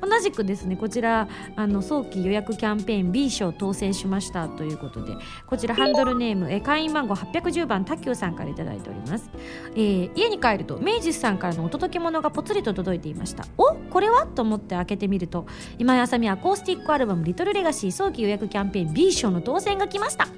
[0.00, 5.14] 同じくですねこちらあの早期予約キャンペーン B 賞当選しましたということで
[5.46, 9.30] こちらハンドルネームえ会員番号810番タキューさんからいただいております、
[9.74, 13.46] えー家に帰ると明治さんからのお届け物がぽつりと届いていました。
[13.58, 14.26] おこれは？
[14.26, 15.46] と思って開けてみると
[15.78, 20.28] 今井あさみアコースティックアルバム「リトルレガシー早期予約キャンペーン B 賞の当選が来ました。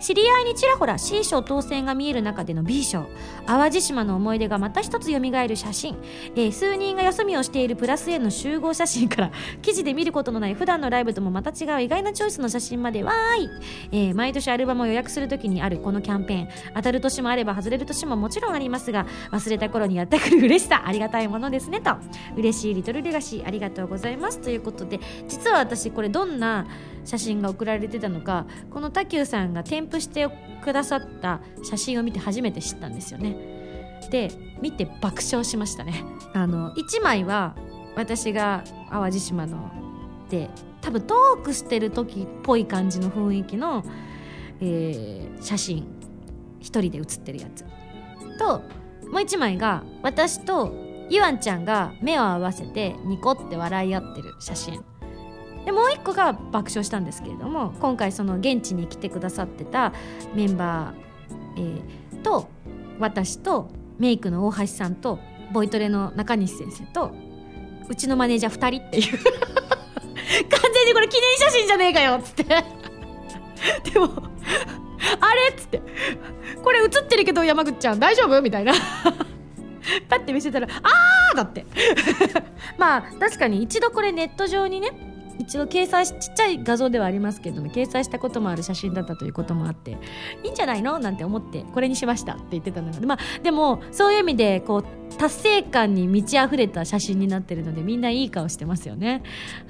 [0.00, 3.06] 知り合いにちらほら C 賞当選が見える中での B 賞。
[3.46, 5.96] 淡路島の思い出がまた一つ蘇る写真、
[6.36, 9.32] えー数人がよそ見をしているプラス A の集合写真から
[9.62, 13.02] 記事で見ることのない普段のライブともまた違う意外なチョイスの写真まで。
[13.02, 13.48] わーい、
[13.92, 16.48] えー毎年アルバムを予約するときにあるこのキャンペーン。
[16.74, 21.92] 当たる年もあれば外れる年ももちろんありますが忘れた頃にやってくる嬉しさありがたいものですねと。
[22.36, 24.40] 嬉しいリトルレガシーありがとうございます。
[24.40, 26.66] ということで実は私これどんな
[27.04, 30.28] 写真が送られてたのかこのタキューさんが添付して
[30.62, 33.36] くださった写真を見て初めて知ったんですよね。
[34.10, 34.30] で
[34.60, 36.04] 見て爆笑しましたね。
[36.32, 37.54] あの1枚は
[37.98, 39.70] 私が淡路島の
[40.30, 40.48] で
[40.80, 43.84] 多分トークしてる時っぽい感じの雰囲気の、
[44.60, 45.86] えー写真
[46.60, 47.64] 一人で写ってるやつ。
[48.38, 48.62] と
[49.10, 50.72] もう一枚が私と
[51.08, 54.84] ゆあんちゃんが目を合わせてニコって笑い合ってる写真。
[55.64, 59.92] でもう一個が爆笑したんですけれども今回その現地に来てくださってた
[60.34, 61.80] メンバー、
[62.12, 62.48] えーと
[62.98, 65.18] 私とメイクの大橋さんと
[65.52, 67.12] ボイトレの中西先生と
[67.88, 69.18] うちのマネージャー2人っていう。
[69.18, 72.44] 完全にこれ記念写真じゃねえかよっつって。
[72.44, 74.10] でも
[75.20, 75.82] あれっつって。
[76.62, 78.72] これ写ってるけど山口ちゃん大丈夫みたいな。
[80.08, 81.64] パッて見せたら「あー!」だって。
[82.76, 84.90] まあ確かに一度これネット上にね
[85.38, 89.92] 一度掲載しちっちゃい画像ではありますけども掲載したこともある写真だったということもあって
[90.42, 90.98] いいんじゃないの？
[90.98, 99.22] なんて思ってこれにしましたって言ってたのでまあでもそういう意味でこう達成感に満ち溢れた写真になってるのでみんないい顔してますよね。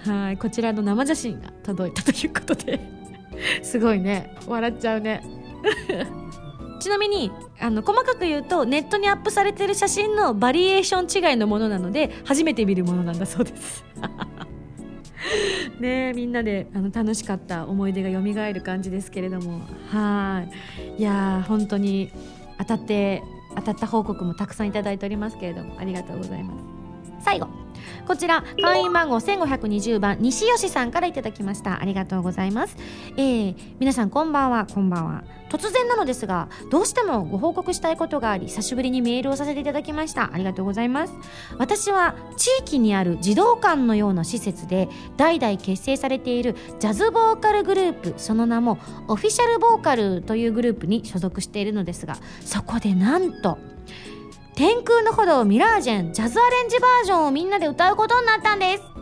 [0.04, 0.36] はい。
[0.36, 2.80] こちらの生写真が届いたということで。
[3.62, 4.34] すごいね。
[4.46, 5.22] 笑っちゃうね。
[6.80, 13.84] ちなみにあの細かく言うとネットにアップされてる写真のバリエーション違いのものなので初めて見るものなんだそうです。
[15.80, 19.60] ねみんなであの楽しかった思い出がよみがえる感じですけれども。
[19.90, 20.44] は
[20.96, 21.00] い。
[21.00, 22.10] いや本当に
[22.58, 23.22] 当たって
[23.56, 26.77] 当たった報告もたくさんいただいておりますけれどもありがとうございます。
[27.20, 27.48] 最後。
[28.06, 31.80] こちら会員番号1520番西吉さんからいただきました。
[31.80, 32.76] ありがとうございます、
[33.16, 34.66] えー、皆さんこんばんは。
[34.66, 35.24] こんばんは。
[35.50, 40.30] 突然なのですがどうしてもご報告したいことがあり久しぶりにメールをさせていただきました。
[40.32, 41.14] ありがとうございます。
[41.58, 53.58] 私は地域にある児童館のような施設で代々結成されているジャズボーカルグループその名もオフィシャルボーカルというグループに所属しているのですがそこでなんと
[54.58, 58.97] 天空の炎ミラージェンジャズアレンジバージョンをみんなで歌うことになったんです。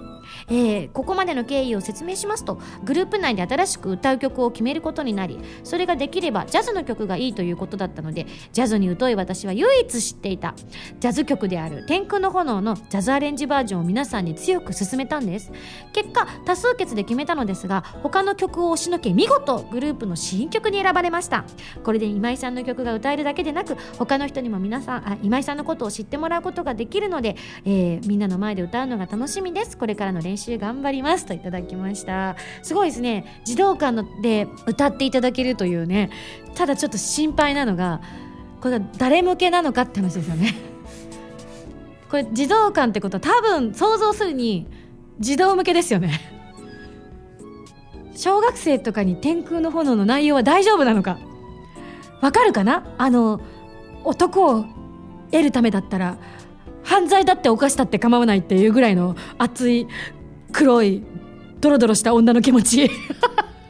[0.49, 10.55] えーここまでの経緯を説明しますとグループ内で新しく歌う曲を決めることになりそれができればジャズの曲がいいということだったのでジャズに疎い私は唯一知っていた
[11.01, 15.53] ジャズ曲である「天空の炎」のジャズアレンジバージョンを皆さんに強く勧めたんです。
[15.92, 21.44] 結果多数決で決めたのですが他の曲を押しのけ見事グループの新曲に選ばれました。
[21.84, 29.76] これで今井さんの曲が歌えるだけでなく他の人にも皆さんあ今井さんのことを知ってもらうことができるので、えーみんなの前で歌うのが楽しみです。
[29.76, 32.37] これからの練習頑張りますといただきました。
[32.62, 33.41] すごいですね。
[33.45, 36.11] 児童館ので歌っていただけるというね。
[36.55, 38.01] ただちょっと心配なのが
[38.61, 40.55] これ誰向けなのかって話ですよね。
[42.11, 44.66] これ児童館ってことは多分想像するに
[45.18, 46.20] 児童向けですよね。
[48.14, 51.18] 小学生とかに天空の炎の内容は大丈夫なのか。
[52.22, 52.95] わかるかな？
[52.97, 53.41] あの
[54.05, 54.64] 男を
[55.30, 56.16] 得るためだったら
[56.82, 59.89] 犯罪だって犯したって構わないっていうぐらいの熱い
[60.57, 61.02] 黒い
[61.61, 62.90] ドロドロした女の気持ち。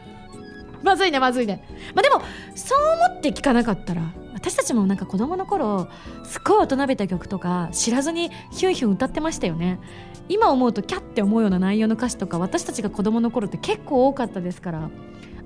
[0.85, 1.65] まずいねまずいね。
[1.97, 2.23] まあでも
[2.55, 2.79] そう
[3.09, 4.03] 思って聞かなかったら
[4.35, 5.89] 私たちもなんか子供の頃
[6.23, 9.81] すっごい大人びた曲とか知らずにヒュンヒュン歌ってましたよね。
[10.29, 14.91] 今思うとキャッて思うような内容の歌詞とか私たちが子供の頃って結構多かったですから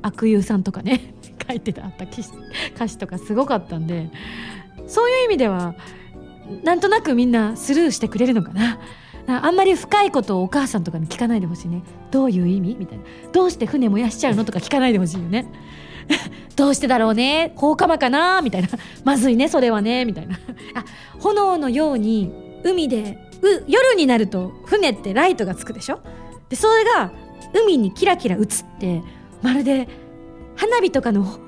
[0.02, 1.14] 悪友さんとかね
[1.48, 2.30] 書いてあった歌詞
[2.74, 4.10] 歌詞とかすごかったんで
[4.86, 5.74] そういう意味では
[6.64, 8.78] なんとなくみんなスルーしてくれるのかな。
[9.38, 11.82] ああんまり深いことをお母さんとかに聞かないでほしいね。
[12.10, 12.76] どういう意味？
[12.78, 13.04] みたいな。
[13.32, 15.46] どうして船燃やしちゃうのとか聞かないでほしいよね。
[16.56, 17.52] どうしてだろうね。
[17.56, 18.40] 放火魔かな？
[18.42, 18.68] みたいな。
[19.04, 20.36] まずいねそれはねみたいな。
[20.74, 20.84] あ
[21.20, 22.32] 炎のように
[22.64, 26.00] 海でう夜になると船ってライトがつくでしょ？
[26.48, 27.12] でそれが
[27.54, 28.44] 海にキラキラ映っ
[28.78, 29.02] て
[29.42, 29.88] まるで
[30.56, 31.38] 花火とかの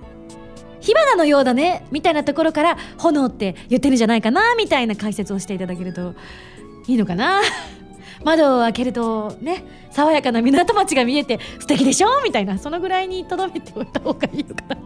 [0.80, 6.14] 火花のようだねみたいなところから炎って言ってるんじゃないかなみたいな解説をしていただけると
[6.86, 7.40] いいのかな？
[8.24, 12.08] 窓を開けるとね爽やかな港町が見えて素敵でしょ？
[12.24, 14.76] みたいなそのぐらいにとどめておいた方がいいのかな。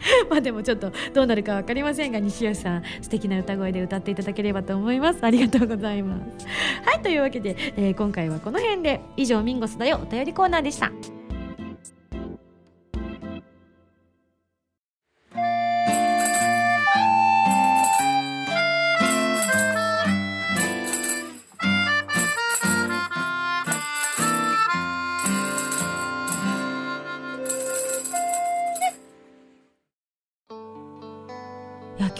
[0.30, 5.18] まあでもちょっとどうなるか分かりませんが西吉さん素敵な歌声で歌っていただければと思います。
[5.22, 6.46] ありがとうございます。
[6.84, 9.00] はいというわけで、えー今回はこの辺で。
[9.16, 10.00] 以上ミンゴスだよ。
[10.02, 10.90] お便りコーナーでした。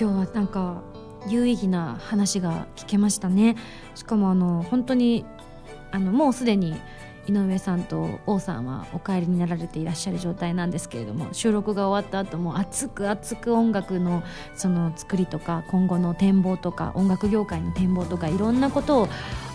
[0.00, 0.80] 今日はなんか
[1.28, 3.56] 有意義な話が聞けましたね。
[3.94, 5.26] しかもあの本当に
[5.90, 6.74] あのもうすでに
[7.28, 14.22] 井上さんと王さんはお帰りになられていらっしゃる状態なんですけれども収録が終わった後も熱く熱く音楽の
[14.54, 19.08] その作りとか今後の展望とか音楽業界の展望とかいろんなことを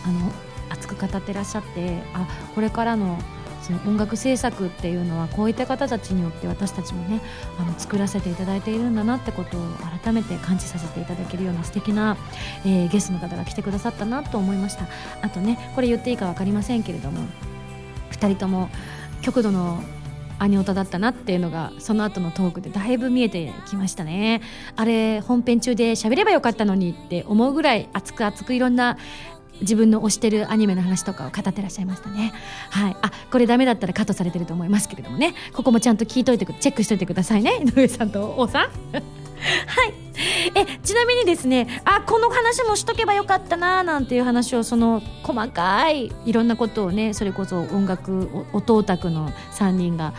[0.05, 0.31] あの
[0.69, 3.17] 熱く語ってらっしゃってあこれからの
[3.65, 7.19] その音楽制作っていうのはこういった方たちによって私たちもね
[7.59, 9.61] あの作らせていただいているんだなってことを
[10.03, 12.15] 改めて感じさせていただけるような素敵な、
[12.63, 14.85] えーゲストの方が来てくださったなと思いました。
[15.21, 17.21] あとねこれ言っていいか分かりませんけれども
[18.11, 18.69] 2人とも
[19.21, 19.83] 極度の
[20.37, 24.41] アニオタだったなっていうのがその後のトークでだいぶ見えてきましたね。
[24.75, 28.97] あれ本編中で喋ればよかったのにって思うぐらい熱く熱くいろんな
[29.61, 32.33] 自分の推してるアニメの話とかを語ってらっしゃいましたね。
[32.69, 32.97] はい。
[33.01, 35.33] あこれダメだったらカットされてると思いますけれどもね。
[35.53, 37.63] ここもちゃんと聞いといてチェックしといてくださいね。
[37.65, 38.63] 井上さんと王さん。
[38.65, 39.93] はい。
[40.55, 50.13] えちなみにですねあこの話もしとけばよかったななんていう話をその細かいいろんなことをねそれこそ音楽お音オタクの3人が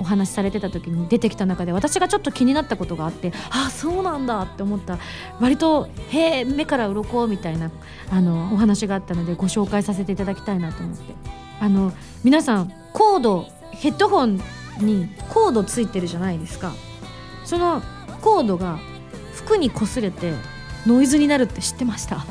[0.00, 4.98] お話しされてた時に出てきた中で私がちょっと気になったことがあってああそうなんだって思った。
[5.40, 7.70] 割と「へえ目から鱗みたいな
[8.10, 11.14] あのお話があったのでご紹介させていただきたいなと思って。
[11.60, 11.92] あの
[12.24, 14.40] 皆さんコードヘッドホン
[14.80, 16.72] にコードついてるじゃないですか。
[17.44, 17.82] その
[18.22, 18.78] コードが
[19.34, 20.32] 服に擦れて
[20.86, 22.24] ノイズになるって知ってました？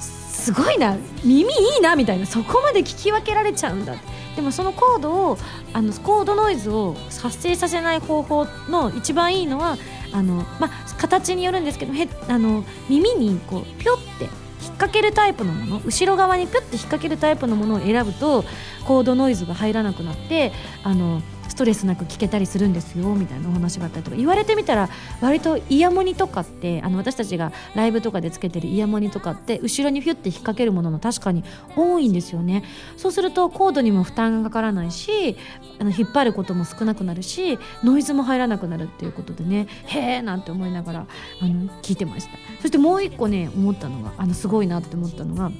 [0.00, 0.96] すごいな。
[1.24, 1.44] 耳い
[1.78, 2.26] いなみたいな。
[2.26, 3.94] そこまで聞き分けられちゃうんだ
[4.36, 5.38] でもそのコードを
[5.72, 9.78] あのコードノイズを発生させない方法の一番いいのは
[10.12, 14.30] あの、まあ、形によるんですけどへあの耳にこうピョって引っ
[14.78, 18.44] 掛けるタイプのもの後ろ側にピョって引っ掛けるタイプのものを選ぶと
[18.84, 20.52] コードノイズが入らなくなって
[20.84, 21.22] あの
[21.56, 24.90] ストレスなく聞けたりするんですよみたいなお話があったりとか言われてみたら
[25.22, 31.44] 割とイヤモニとかってあの私たちがライブとかでつけてるイヤモニとかって後ろにフュッて引っ掛けるものも確かに
[31.74, 32.62] 多いんですよね。
[32.98, 35.38] そうするとコードにも負担がかからないし
[35.78, 41.06] あの引っ張ることも少なくなるしノイズも入らなくなるっていうことでねへえなんて思いながら
[41.40, 42.32] あの聞いてました。
[42.60, 45.50] そしてもう一個ね思ったのがあのすごいなって思ったのが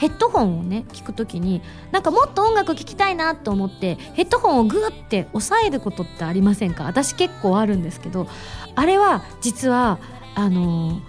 [0.00, 1.60] ヘッドホンをね聞く時に
[1.92, 6.84] なんかもっと音楽聴きたいなと思ってヘッドホンをグーって押さえることってありませんか？
[6.84, 8.26] 私結構あるんですけど
[8.74, 9.98] あれは実は
[10.34, 11.00] あのー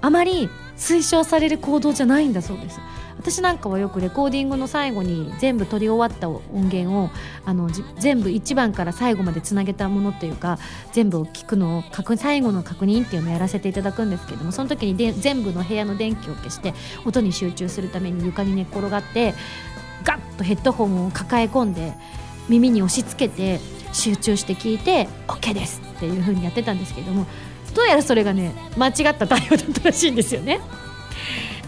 [0.00, 2.78] あまり推奨される行動じゃないんだそうです。
[3.18, 7.10] 私なんかはよくレコーディングの最後に全部撮り終わった音源を
[7.44, 10.58] あの全部1番から最後までつなげたものっていうか
[10.92, 19.34] 全部を聞くのを確最後の確認っていうのをやらせていただくんですけどもその時にで全部の部屋の電気を消して音に集中するために床に寝っ転がって
[20.04, 21.92] ガッとヘッドホンを抱え込んで
[22.48, 23.60] 耳に押し付けて
[23.92, 27.26] 集中して聞いて OK ですっていう風にやってたんですけども
[27.74, 30.60] どうやらそれがね間違った対応だったらしいんですよね。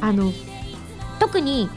[0.01, 0.32] あの
[1.20, 1.70] 特に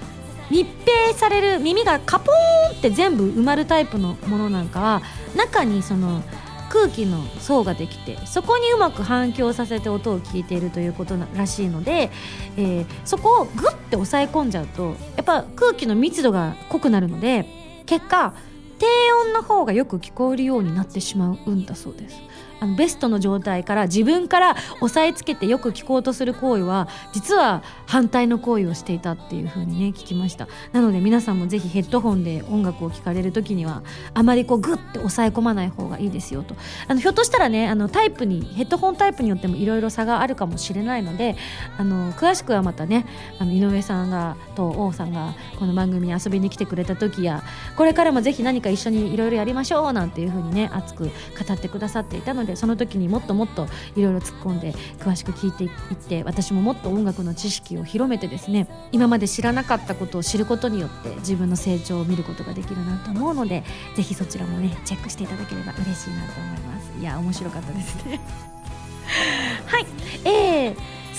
[0.49, 5.01] 密閉される耳がカポーンって全部埋まるタイプのものなんかは
[5.35, 6.23] 中にその
[6.69, 12.09] 空気の層ができてそこにうまく反響させて音を聞いているということらしいので、
[12.57, 17.45] えー、そこをグッて押さえ込んじゃうとやっぱ空気の密度が濃くなるので
[17.85, 18.33] 結果
[18.79, 18.87] 低
[19.25, 22.17] 音の方がよく聞こえるようになってしまうんだそうです。
[22.63, 30.47] あのベストの状態から自分から押さえつけてよく聞こうとする行為は実は反対の行為をしていたっていう風にね聞きました。
[30.71, 33.83] なので皆さんもぜひヘッドホンで音楽を聴かれる時には
[34.13, 36.55] あまりこうグッて押さえ込まない方がいいですよと。
[36.87, 41.35] あのひょっとしたらねあのタイプにヘッドホンタイプによってもいろいろ差があるかもしれないので
[41.77, 43.05] あの詳しくはまたね
[43.39, 47.43] あの井上さんがと王さんがこの番組に遊びに来てくれた時や
[47.75, 51.11] これからもぜひ何か一緒にいろいろやりましょうなんていう風にね熱く語
[51.53, 63.63] ってくださっていたのででその時にもっともっといろいろ突っ込んで詳しく聞いていって私ももっと音楽の知識を広めてですね今まで知らなかったことを知ることによって自分の成長を見ることができるなと思うので
[63.95, 66.91] ぜひそちらもねチェックしていただければ嬉しいなと思います。
[66.99, 68.19] いや面白かったですね。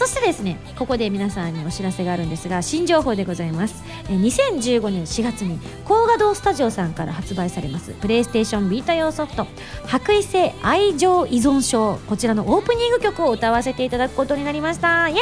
[0.05, 3.83] そしてですねここで皆さんにお知らせがあるんですが新情報でございます。
[4.09, 9.47] 2015年4月に高画堂スタジオさんから発売されますプレイステーションビータ用ソフト
[9.89, 15.09] 「白衣性愛情依存症」こちらのオープニング曲を歌わせていただくことになりました。
[15.09, 15.21] イエイ！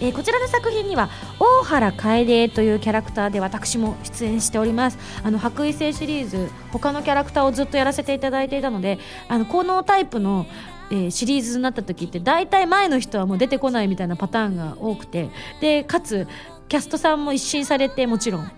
[0.00, 4.98] えー、こちらの作品には大原楓というキャラクターで私も出演しております。
[5.22, 8.98] あの白衣性シリーズ他のキャラクターをずっとやらせていただいていたので
[9.28, 10.46] あのこのタイプの
[10.90, 15.30] えー、シリーズになった時って大体前の人はもう出てこないみたいなパターンが多くて。
[15.60, 16.26] でかつ
[16.68, 18.48] キャストさんも一新されてもちろんっ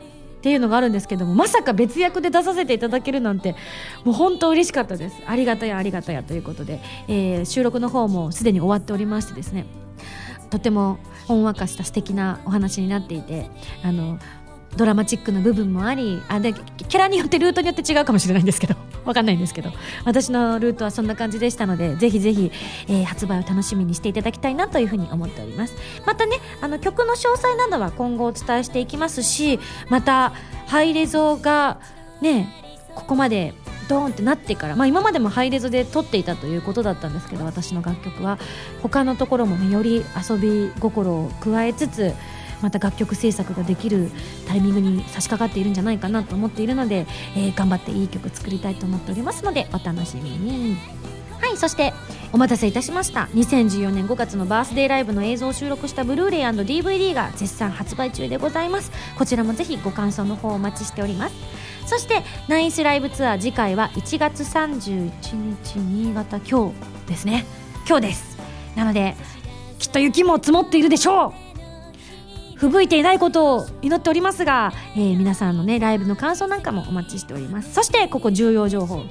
[0.41, 3.57] ていうのがあるんですけどもまさか別役で出させていただけるなんて
[4.05, 5.17] もう本当嬉しかったです。
[5.27, 9.67] ありがたやありがたやということで、えー、収録の方もすでに終わっておりましてですね。
[10.51, 13.51] とてもほんわかした素敵なお話になっていて
[13.83, 14.19] あの
[14.77, 18.75] ドラマチックな部分もありあでキャラによってルートによって違うかもしれないんですけど
[19.05, 19.71] わかんないんですけど。
[20.05, 22.51] 私のルートはそんな感じでしたのでぜひぜひ、
[22.89, 25.75] えー、発売を楽しみにしていただきたいなというふうに思っております。
[26.05, 29.59] またねあの曲の詳細などは今後お伝えしていきますし
[29.89, 30.33] また
[30.67, 31.79] ハイレゾが
[32.21, 32.53] ね
[32.95, 33.55] ここまで
[33.89, 38.39] ドーンってなってから、まあ、今までもハイレゾで撮っていたということだったんですけど私の楽曲は。
[38.83, 42.15] 他のところもねより遊び心を加えつつ
[42.63, 44.11] また楽曲制作ができる
[44.47, 50.77] タイミングに差し掛かっているんじゃないかなと思っているので、えー、頑張っていい曲作りたいと思っておりますのでお楽しみに。
[51.41, 51.93] はいそして
[52.33, 53.29] お待たせいたしました。
[53.35, 58.91] 2014年5月のバースデーライブの映像を収録したブルーレイ &DVD が絶賛発売中でございます。
[59.17, 61.35] こちらもぜひご感想の方お待ちしております。
[61.87, 65.13] そしてナインスライブツアー次回は1月31
[65.65, 66.39] 日新潟。
[66.39, 66.75] 今日
[67.07, 67.45] ですね。
[67.87, 68.39] 今日です。
[68.75, 69.15] なので
[69.79, 71.46] きっと雪も積もっているでしょう。
[72.59, 77.73] 吹雪いていないことを祈っておりますが、えー、皆さんのねライブの感想なんかもお待ちしております。
[77.75, 79.03] そしてここ重要情報、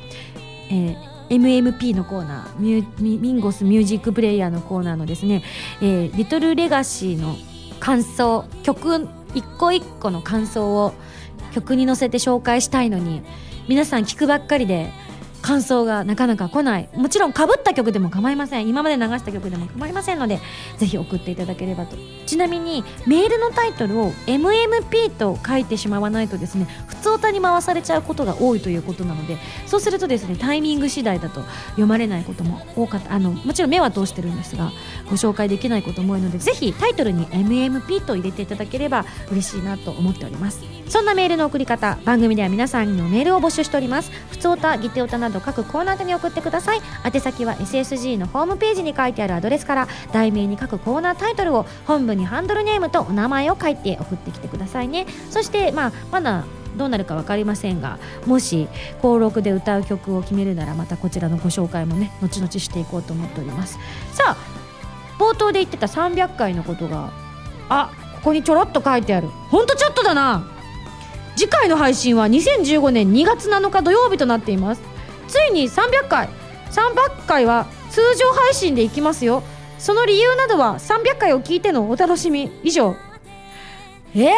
[0.70, 5.44] えー MMP のコーナーミュミンゴスミュージックプレイヤーのコーナーのですね、
[5.82, 7.36] えー、リトルレガシーの
[7.80, 10.94] 感想曲一個一個の感想を
[11.54, 13.24] 曲に乗せて紹介したいのに
[13.68, 14.92] 皆さん聞くばっかりで
[15.46, 16.90] 感想がなかなか来ない。
[16.96, 18.68] もちろんかぶった曲でも構いません。
[18.68, 20.40] 今まで流した曲でも構いませんので
[20.80, 21.96] ぜひ送っていただければと。
[22.26, 29.38] ちなみにメールのタイトルを MMP と書いてしまわないとですね普通歌に回されちゃうことが多いということなので
[29.68, 33.14] そうするとですねタイミング次第だと読まれないことも多かった。
[33.14, 34.72] あのもちろん目は通してるんですが
[35.12, 40.64] ご紹介できないことも多いのでぜひタイトルに MMP と入れていただければ嬉しいなと思っております。
[40.88, 44.12] そんなメールの送り方番組では皆さんのメールを募集しております。
[44.30, 46.82] 普通歌ギテオタなど各コーナーに送ってください。
[47.04, 55.06] 宛先は SSG のホームページに書いてあるアドレスから題名に各コーナータイトルを本文にハンドルネームとお名前を書いて送ってきてくださいね。
[55.30, 58.68] そしてまあまだどうなるか分かりませんがもし
[58.98, 63.80] 登録で歌う曲を決めるならまたこちらのご紹介もね後々していこうと思っております。
[64.12, 64.38] さあ
[65.18, 67.12] 冒頭で言ってた300回のことが
[67.70, 69.30] あここにちょろっと書いてある。
[69.50, 70.52] ほんとちょっとだな。
[71.38, 74.95] 次回の配信は2015年2月7日土曜日となっています。
[75.28, 76.30] ついに300回。
[76.72, 79.44] 300回は通常配信でいきますよ。
[79.78, 82.96] その理由などは300回を聞いてのお楽しみ以上。
[84.16, 84.34] ええー、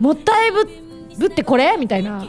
[0.00, 0.68] もったいぶ
[1.18, 1.76] ぶってこれ？
[1.78, 2.26] みたいな。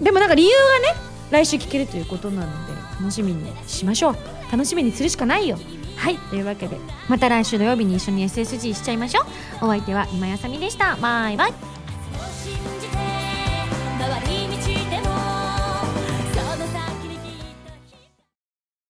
[0.00, 4.16] でもなんか理由がね来週聞けるということなので楽しみにしましょう。
[4.50, 5.58] 楽しみにするしかないよ。
[5.96, 6.76] はいというわけで
[7.08, 9.22] また来週土曜日に一緒に SSG しちゃいましょ
[9.62, 9.66] う。
[9.66, 10.96] お相手は今やさみでした。
[10.96, 11.52] バイバイ。